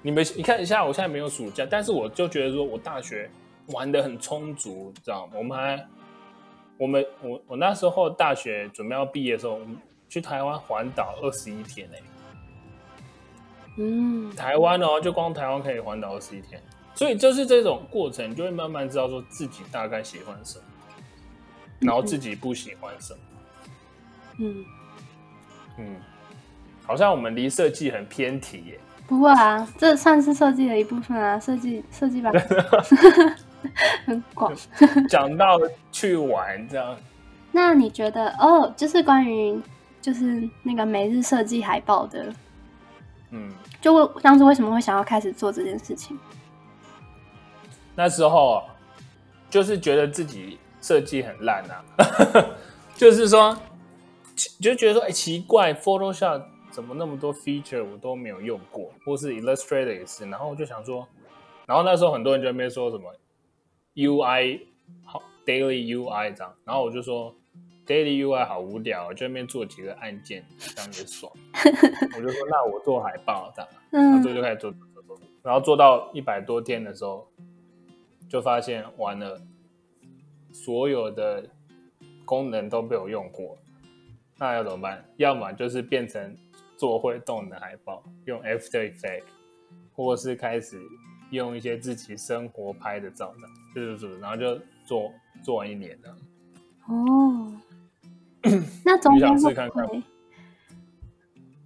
[0.00, 3.28] 你们你看一下，我现在没有暑假，但是我就觉得说我大学
[3.68, 5.32] 玩的很充足，知道吗？
[5.36, 5.86] 我们还，
[6.78, 9.76] 我们我我那时候大学准备要毕业的时候，我们
[10.08, 11.98] 去台湾环岛二十一天、哎，
[13.76, 16.60] 嗯，台湾哦，就光台湾可以环岛二十一天，
[16.94, 20.64] 所以就是这种过程，你就会慢慢知道说自己大概喜欢什么，
[21.80, 23.20] 然后自己不喜欢什么。
[24.38, 24.64] 嗯，
[25.78, 25.96] 嗯，
[26.86, 28.80] 好像我们离设计很偏题耶。
[29.06, 32.30] 不会啊，这算是设计的一部分啊，设计设计吧，
[34.06, 34.52] 很广。
[35.08, 35.58] 讲到
[35.90, 36.96] 去玩这样，
[37.50, 39.60] 那你觉得哦，就是关于
[40.00, 42.32] 就是那个每日设计海报的，
[43.32, 46.18] 嗯，就为当时为什么会想要开始做这件事情？
[47.94, 48.64] 那时候啊
[49.50, 51.84] 就是觉得自己设计很烂啊，
[52.96, 53.56] 就是说，
[54.60, 61.06] 就觉得说，哎、奇怪，Photoshop 怎么那么多 feature 我都没有用过，或是 Illustrator 也是，然后我就想说，
[61.66, 63.14] 然后那时候很多人就在那边说什么
[63.94, 64.60] UI
[65.04, 67.34] 好 daily UI 这样，然后我就说
[67.86, 71.32] daily UI 好无聊，就在那边做几个按键，这样也爽，
[72.16, 73.70] 我就说那我做海报这样。
[73.90, 77.28] 然后就开始做做做做，然后做到一百多天的时候，
[78.28, 79.40] 就发现完了，
[80.52, 81.48] 所有的
[82.24, 83.58] 功能都被我用过，
[84.38, 85.04] 那要怎么办？
[85.16, 86.36] 要么就是变成
[86.78, 89.24] 做会动的海报，用 After Effect，
[89.92, 90.80] 或是开始
[91.30, 95.12] 用一些自己生活拍的照，这样就是做，然后就做
[95.44, 96.16] 做完一年了。
[96.88, 97.52] 哦，
[98.84, 99.86] 那中间会看看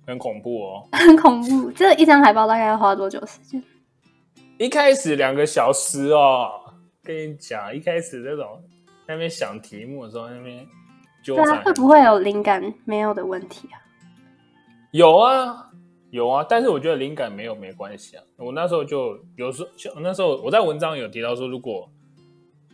[0.07, 0.89] 很恐怖哦！
[0.93, 1.71] 很恐怖？
[1.73, 3.63] 这一张海报大概要花多久时间？
[4.59, 6.49] 一开始两个小时哦，
[7.03, 8.63] 跟你讲，一开始这种
[9.07, 10.67] 那边想题目的时候，那边
[11.25, 13.83] 纠对啊，缠会不会有灵感没有的问题啊？
[14.93, 15.71] 有啊
[16.11, 18.23] 有啊，但是我觉得灵感没有没关系啊。
[18.37, 21.91] 我那时候就有时候，像那时候我在文章有提到说，如果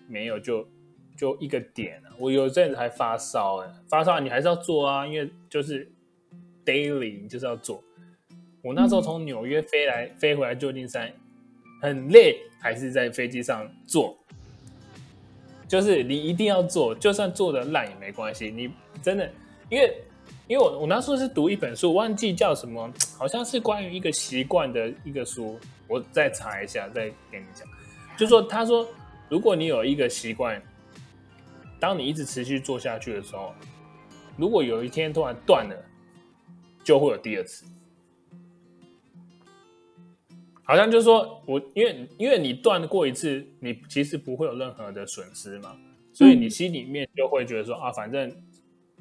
[0.07, 0.69] 没有就
[1.17, 2.12] 就一个点啊。
[2.23, 5.91] 我有一阵子还发烧哎、发烧你还是要做啊，因为就是
[6.65, 7.83] daily 你就是要做。
[8.63, 11.13] 我那时候从纽约飞来、飞回来旧金山，
[11.81, 14.17] 很累，还是在飞机上做。
[15.67, 18.53] 就是你一定要做，就算做的烂也没关系。
[18.53, 18.71] 你
[19.03, 19.29] 真的，
[19.69, 19.93] 因为
[20.47, 25.59] 因为我我那时候是读一本书，忘记叫什么，好像是关于一个习惯的一个书，
[25.89, 27.67] 我再查一下再给你讲。
[28.17, 28.87] 就说他说，
[29.29, 30.63] 如果你有一个习惯，
[31.83, 33.53] 当你一直持续做下去的时候，
[34.37, 35.77] 如果有一天突然断了，
[36.85, 37.67] 就会有第二次。
[40.63, 45.77] 好像就是说我，因为因为你断过一次，你其实不会有任何的损失嘛，
[46.13, 48.33] 所以你心里面就会觉得说啊，反正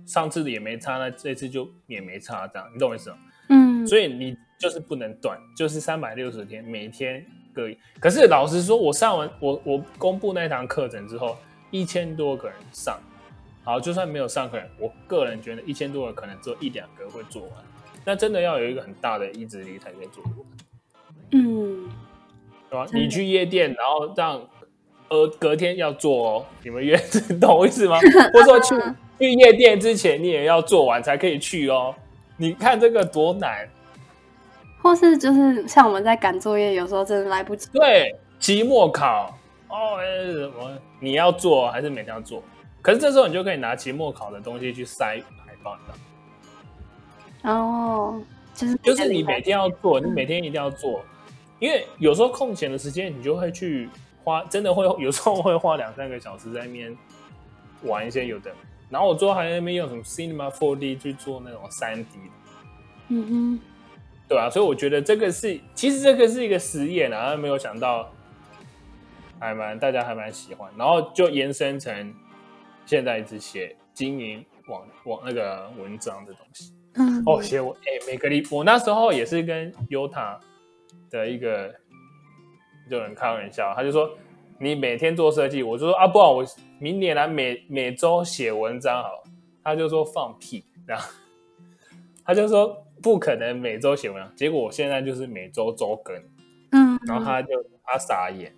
[0.08, 3.18] 上次的也没差，那这次就也没差，这样你懂我意思吗？
[3.50, 7.24] 嗯，所以你就是不能断，就是三百六十天，每天
[7.54, 7.78] 各一。
[8.00, 11.38] 可是老实说，我上完我我公布那堂课程之后，
[11.72, 13.00] 一千多个人上，
[13.64, 17.52] 好，就算没有上课人，我个人觉得一千多个可能只有一两个会做完，
[18.06, 20.34] 那真的要有一个很大的意志力才可以做完。
[21.32, 21.90] 嗯，
[22.70, 22.86] 对吧？
[22.94, 24.42] 你去夜店，然后让
[25.10, 26.98] 呃隔天要做哦，你们约
[27.40, 27.98] 懂我意思吗？
[28.34, 28.76] 或者说去
[29.18, 31.96] 去夜店之前你也要做完才可以去哦。
[32.38, 33.70] 你看这个多难？
[34.82, 37.70] 或是就是像我们在赶作业，有时候真的来不及。
[37.72, 39.38] 对，期末考
[39.72, 42.44] 哦，哎什么你要做还是每天要做？
[42.82, 46.00] 可是这时候你就可以拿期末考的东西去塞海报，你知道吗？
[47.42, 48.22] 然后
[48.54, 51.04] 就是就是你每天要做，嗯你每天一定要做，
[51.60, 53.90] 因为有时候空闲的时间，你就会去
[54.24, 56.96] 花，真的会有时候会花两三个小时在那边
[57.84, 58.52] 玩一些有的。
[58.90, 62.20] 然后我最后还在那边用什么 Cinema 4D 去做那种三 D，
[63.08, 63.60] 嗯哼
[64.28, 68.12] 对啊，所以我觉得这个是，其实这个是一个实验啊，没有想到
[69.42, 72.14] 还蛮大家还蛮喜欢，然后就延伸成
[72.86, 76.72] 现在一直写经营网网那个文章的东西。
[76.94, 80.38] 嗯，哦，写我哎、每个礼我那时候也是跟 Yota
[81.10, 81.74] 的一个
[82.90, 84.12] 就人开玩笑，他就说
[84.60, 86.46] 你每天做设计，我就说啊，不然我
[86.80, 89.24] 明年来每每周写文章好了，
[89.64, 91.10] 他就说放屁，然后
[92.24, 96.16] 他就说不可能每周写文章，结果我现在就是每周周更，
[96.72, 97.50] 嗯，然后他就
[97.84, 98.54] 他傻眼，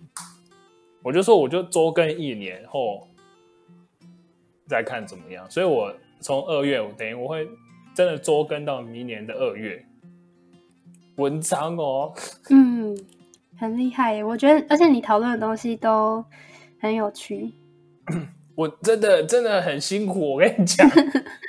[1.04, 3.06] 我就说我就周更一年后
[4.66, 7.46] 再看怎么样，所以我从二月我等于我会
[7.94, 9.84] 真的周更到明年的二月，
[11.16, 12.14] 文章哦，
[12.48, 12.96] 嗯，
[13.58, 14.24] 很厉害耶！
[14.24, 16.24] 我觉得，而且你讨论的东西都
[16.80, 17.52] 很有趣。
[18.56, 20.88] 我真的真的很辛苦，我跟你讲，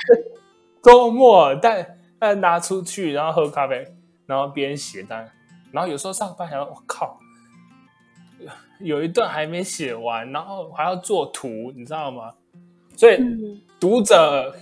[0.84, 3.88] 周末带带拿出去，然后喝咖啡，
[4.26, 5.32] 然后边写单，
[5.72, 7.18] 然后有时候上班还要我靠，
[8.80, 12.34] 有一段还没写完，然后还要做图，你知道吗？
[12.96, 14.56] 所以嗯，读者，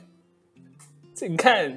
[1.14, 1.70] 这你看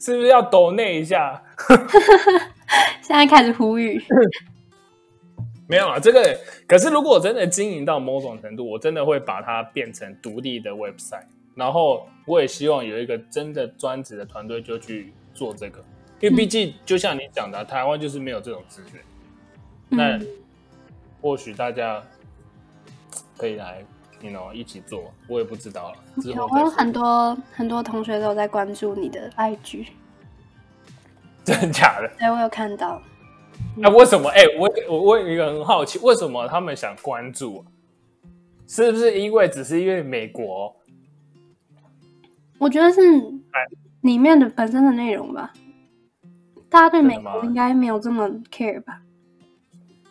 [0.00, 1.42] 是不是要抖那一下？
[3.02, 4.00] 现在开始呼吁。
[5.70, 15.84] 没有啊，这个可是如果我真的经营到某种程度，我真的会把它变成独立的 website，然后我也希望有一个真的专职的团队就去做这个，
[16.20, 19.02] 因为毕竟就像你讲的，台湾就是没有这种资源，
[19.90, 20.26] 那嗯
[21.20, 22.02] 或许大家
[23.36, 23.84] 可以来
[24.20, 29.88] ，you know 一起做，我也不知道了，之后有我有很多很多同学都有在关注你的 IG，
[31.44, 32.10] 真的假的？
[32.18, 33.02] 对我有看到。
[33.76, 34.28] 那、为什么？
[34.30, 37.66] 哎、我我我有一个很好奇，为什么他们想关注啊？
[38.66, 40.76] 是不是因为只是因为美国？
[42.58, 43.00] 我觉得是
[44.02, 45.52] 里面的本身的内容吧。
[46.68, 49.00] 大家对美国应该没有这么 care 吧？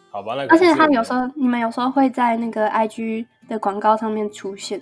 [0.09, 4.81] 好吧，那个而且他有时候，你们有时候会在那个 IG 的广告上面出现。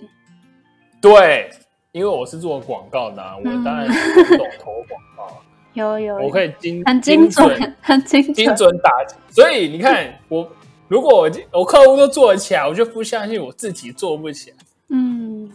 [1.00, 1.50] 对，
[1.92, 5.38] 因为我是做广告的、啊，我嗯当然是懂投广告 啊，
[5.74, 8.34] 有有，我可以精很精准准， 很精准。
[8.34, 9.14] 精准打击。
[9.30, 10.50] 所以你看，我
[10.88, 14.56] 如果我我客户都做得起来，我就不相信我自己做不起来，
[14.88, 15.50] 嗯，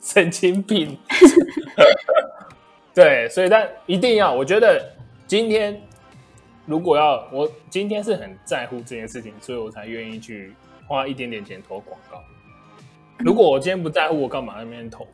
[0.00, 0.96] 神经病。
[2.94, 4.82] 对，所以但一定要，我觉得
[5.26, 5.78] 今天
[6.66, 10.54] 如果要我今天是很在乎这件事情，所以我才愿意去
[10.86, 12.22] 花一点点钱投广告。
[13.18, 15.06] 如果我今天不在乎，我干嘛在那边投？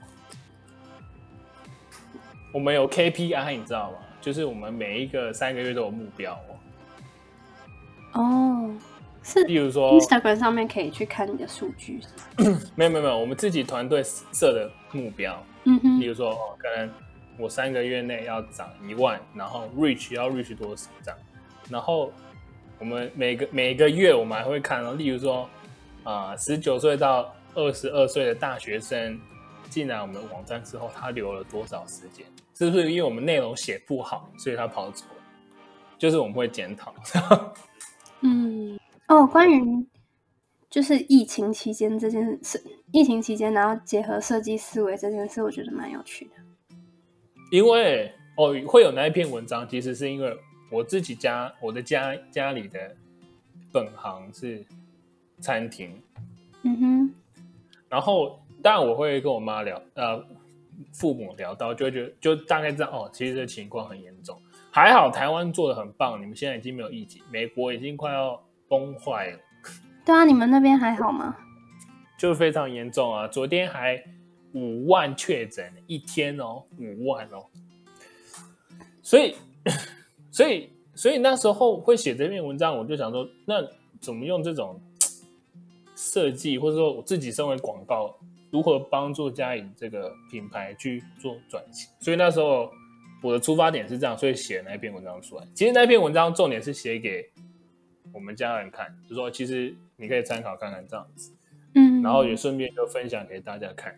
[2.52, 3.98] 我们有 KPI，你知道吗？
[4.20, 6.34] 就是我们每一个三个月都有目标
[8.12, 8.20] 哦。
[8.20, 8.74] 哦，
[9.22, 12.00] 是例如说，Instagram 上面可以去看你的数据。
[12.76, 16.90] 没有没有没有，我们自己团队设的目标，嗯哼例，如说，哦，可能
[17.38, 21.18] 我三个月内要涨一万，然后 reach 要 reach 多少这样，
[21.72, 22.12] 然后
[22.78, 25.48] 我们每个每个月我们还会看到，例如说，
[26.04, 29.18] 啊、十九岁到二十二岁的大学生
[29.70, 32.26] 进来我们的网站之后，他留了多少时间？
[32.54, 35.22] 是不是因为我们内容写不好，所以他跑走了？
[35.98, 36.94] 就是我们会检讨。
[38.20, 39.86] 嗯，哦，关于
[40.68, 42.62] 就是疫情期间这件事，
[42.92, 46.32] 疫情期间然后结合设计思维这件事，我觉得蛮有趣的。
[47.50, 50.36] 因为哦，会有那一篇文章，其实是因为
[50.72, 52.96] 我自己家我的家家里的
[53.70, 54.64] 本行是
[55.38, 56.02] 餐厅，
[56.62, 57.14] 嗯哼，
[57.90, 60.24] 然后当然我会跟我妈聊，呃，
[60.94, 64.40] 父母聊到，就会觉得就大概知道哦，其实这情况很严重。
[64.70, 69.38] 还好台湾做的很棒，你们现在已经没有疫情，美国已经快要崩坏了，
[70.06, 71.36] 对啊，你们那边还好吗？
[72.18, 73.28] 就非常严重啊！
[73.28, 74.02] 昨天还
[74.54, 77.44] 五万确诊一天哦，五万哦，
[79.02, 79.34] 所以
[80.32, 83.62] 所以所以那时候会写这篇文章，我就想说，那
[84.00, 84.80] 怎么用这种
[85.94, 88.12] 设计，或者说我自己身为广告，
[88.50, 91.88] 如何帮助嘉颖这个品牌去做转型？
[92.00, 92.68] 所以那时候
[93.22, 95.46] 我的出发点是这样，所以写了那篇文章出来。
[95.54, 97.24] 其实那篇文章重点是写给
[98.12, 101.32] 我们家人看，就说其实你可以参考看看这样子。
[101.74, 103.94] 嗯，然后也顺便就分享给大家看。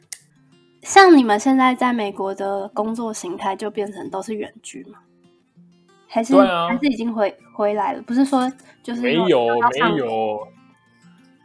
[0.82, 4.99] 像你们现在在美国的工作形态，就变成都是远距吗？
[6.14, 6.68] 还是、啊。
[6.68, 8.02] 还是已经回回来了？
[8.02, 8.48] 不是说
[8.84, 10.46] 就是没有没有，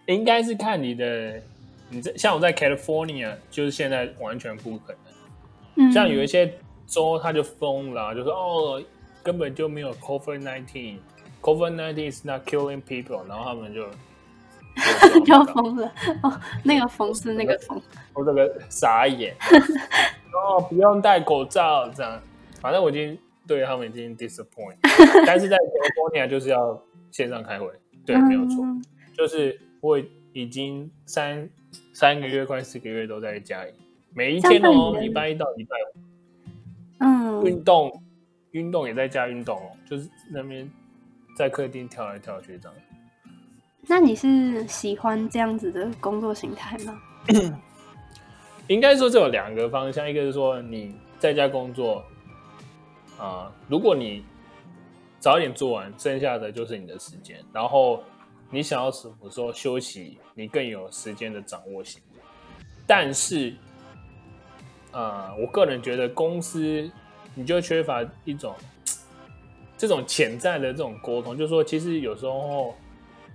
[0.06, 1.42] 应该是看你的，
[1.90, 5.90] 你在像我在 California，就是现在完全不可能。
[5.90, 6.54] 嗯，像有一些
[6.86, 8.84] 州他就疯了，就说哦
[9.24, 13.88] 根本就没有 COVID nineteen，COVID nineteen is not killing people，然后他们就
[15.26, 15.92] 要疯了。
[16.22, 17.82] 哦，那个疯是那个疯，
[18.14, 19.36] 我这个傻眼，
[20.32, 22.22] 哦不用戴口罩这样，
[22.62, 23.18] 反正我已经
[23.50, 24.76] 对他们已经 disappoint，
[25.26, 26.80] 但是在 California 就是要
[27.10, 27.68] 线上开会，
[28.06, 28.80] 对，没有错，嗯
[29.18, 30.00] 就是我
[30.34, 31.50] 已经三
[31.92, 33.72] 三个月快四个月都在家里，
[34.14, 36.00] 每一天哦，礼拜一到礼拜五
[37.00, 37.92] 嗯，运动，
[38.52, 40.70] 运动也在家运动哦，就是那边
[41.36, 42.78] 在客厅跳来跳去这样。
[43.88, 47.02] 那你是喜欢这样子的工作形态吗？
[48.68, 52.06] 应该说这有两个方向，一个是说你在家工作，
[53.20, 54.24] 啊、如果你
[55.20, 58.02] 早点做完，剩下的就是你的时间，然后
[58.50, 62.02] 你想要什么时候休息，你更有时间的掌握性。
[62.88, 63.54] 但是，
[64.92, 66.90] 呃，我个人觉得公司
[67.36, 68.56] 你就缺乏一种
[69.78, 72.74] 这种潜在的这种沟通，就是说，其实有时候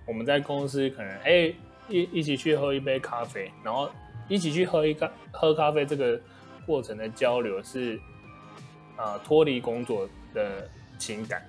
[0.07, 1.55] 我们在公司可能哎、
[1.89, 3.91] 一一起去喝一杯咖啡，然后
[4.29, 6.19] 一起去喝一咖喝咖啡这个
[6.67, 8.01] 过程的交流是
[8.97, 10.69] 啊脱离工作的
[10.99, 11.45] 情感，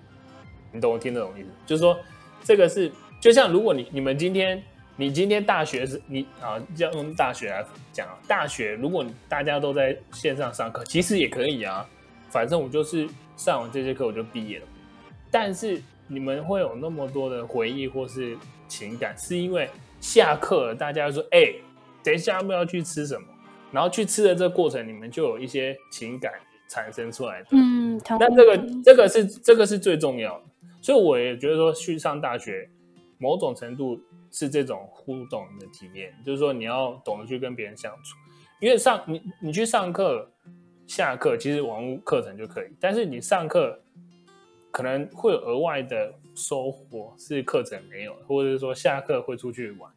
[0.71, 1.49] 你懂我听得懂意思？
[1.65, 1.99] 就是说
[2.43, 4.61] 这个是就像如果你你们今天
[4.95, 11.87] 你今天大学是你啊，要用大学来讲啊，大学如果大家都在线上上课，其实也可以啊，
[12.29, 14.65] 反正我就是上完这节课我就毕业了。
[15.29, 18.37] 但是你们会有那么多的回忆或是
[18.67, 19.69] 情感，是因为
[19.99, 21.53] 下课了大家说，哎、
[22.01, 23.27] 等一下要不要去吃什么？
[23.71, 26.31] 然后去吃的这个过程，你们就有一些情感
[26.67, 27.49] 产生出来的。
[27.51, 30.45] 嗯，同那这个这个是这个是最重要的，
[30.81, 32.69] 所以我也觉得说去上大学，
[33.17, 33.99] 某种程度
[34.31, 38.17] 是这种互动的体验，就是说你要懂得去跟别人相处，
[38.59, 40.31] 因为上你你去上课，
[40.87, 43.79] 下课其实网络课程就可以，但是你上课
[44.71, 49.89] 可能会有额外的收获是课程没有，或者是说下课会出去玩，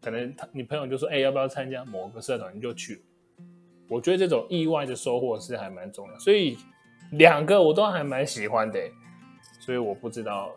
[0.00, 2.96] 可能他你朋友就说，哎、要不要参加某个社团，你就去。
[2.96, 3.00] 了。
[3.94, 6.58] 我觉得这种意外的收获是还蛮重要，所以
[7.12, 8.90] 两个我都还蛮喜欢的欸，
[9.60, 10.50] 所以我不知道，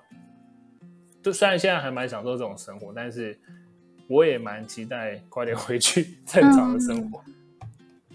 [1.22, 3.40] 就虽然现在还蛮享受这种生活，但是
[4.10, 7.22] 我也蛮期待快点回去 正常的生活。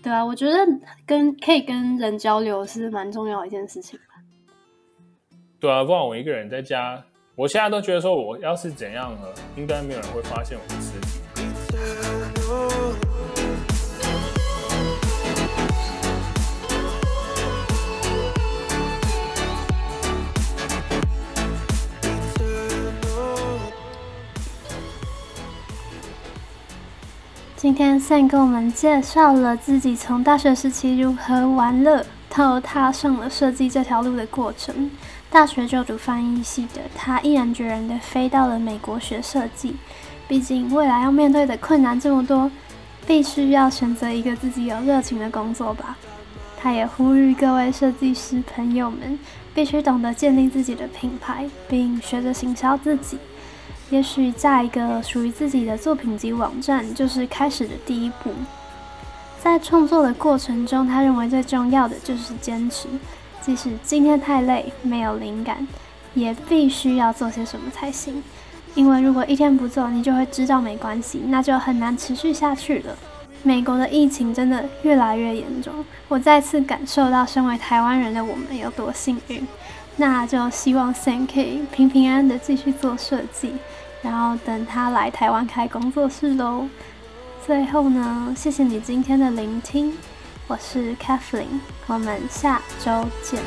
[0.03, 0.59] 对啊，我觉得
[1.07, 3.97] 跟可以跟人交流是蛮重要的一件事情。
[5.61, 7.01] 对啊，不然我一个人在家，
[7.37, 11.21] 我现在都觉得说我要是怎样了，应该没有人会发现我的尸体。
[27.63, 34.91] 今天 Sam 跟我们介绍了自己从大学时期如何玩乐，到踏上了设计这条路的过程。
[35.31, 39.77] 大学就读翻译系的他，毅然决然地飞到了美国学设计。
[40.27, 42.51] 毕竟未来要面对的困难这么多，
[43.07, 45.97] 必须要选择一个自己有热情的工作吧。
[46.61, 49.17] 他也呼吁各位设计师朋友们，
[49.55, 53.19] 必须懂得建立自己的品牌，并学着行销自己。
[53.93, 58.31] 也许架一个属于自己的作品集网站，就是开始的第一步。
[59.39, 62.89] 在创作的过程中，他认为最重要的就是坚持，
[63.43, 65.69] 即使今天太累，没有灵感，
[66.15, 68.23] 也必须要做些什么才行。
[68.75, 72.97] 因为如果一天不做，你就会知道没关系，那就很难持续下去了。
[73.43, 79.47] 美国的疫情真的越来越严重，我再次感受到身为台湾人的我们有多幸运。
[79.97, 83.53] 那就希望 Sam 可以平平安安的继续做设计，
[84.03, 86.69] 然后等他来台湾开工作室喽。
[87.47, 89.97] 最后呢，谢谢你今天的聆听，
[90.47, 93.43] 我是 Kathleen，我们下周见。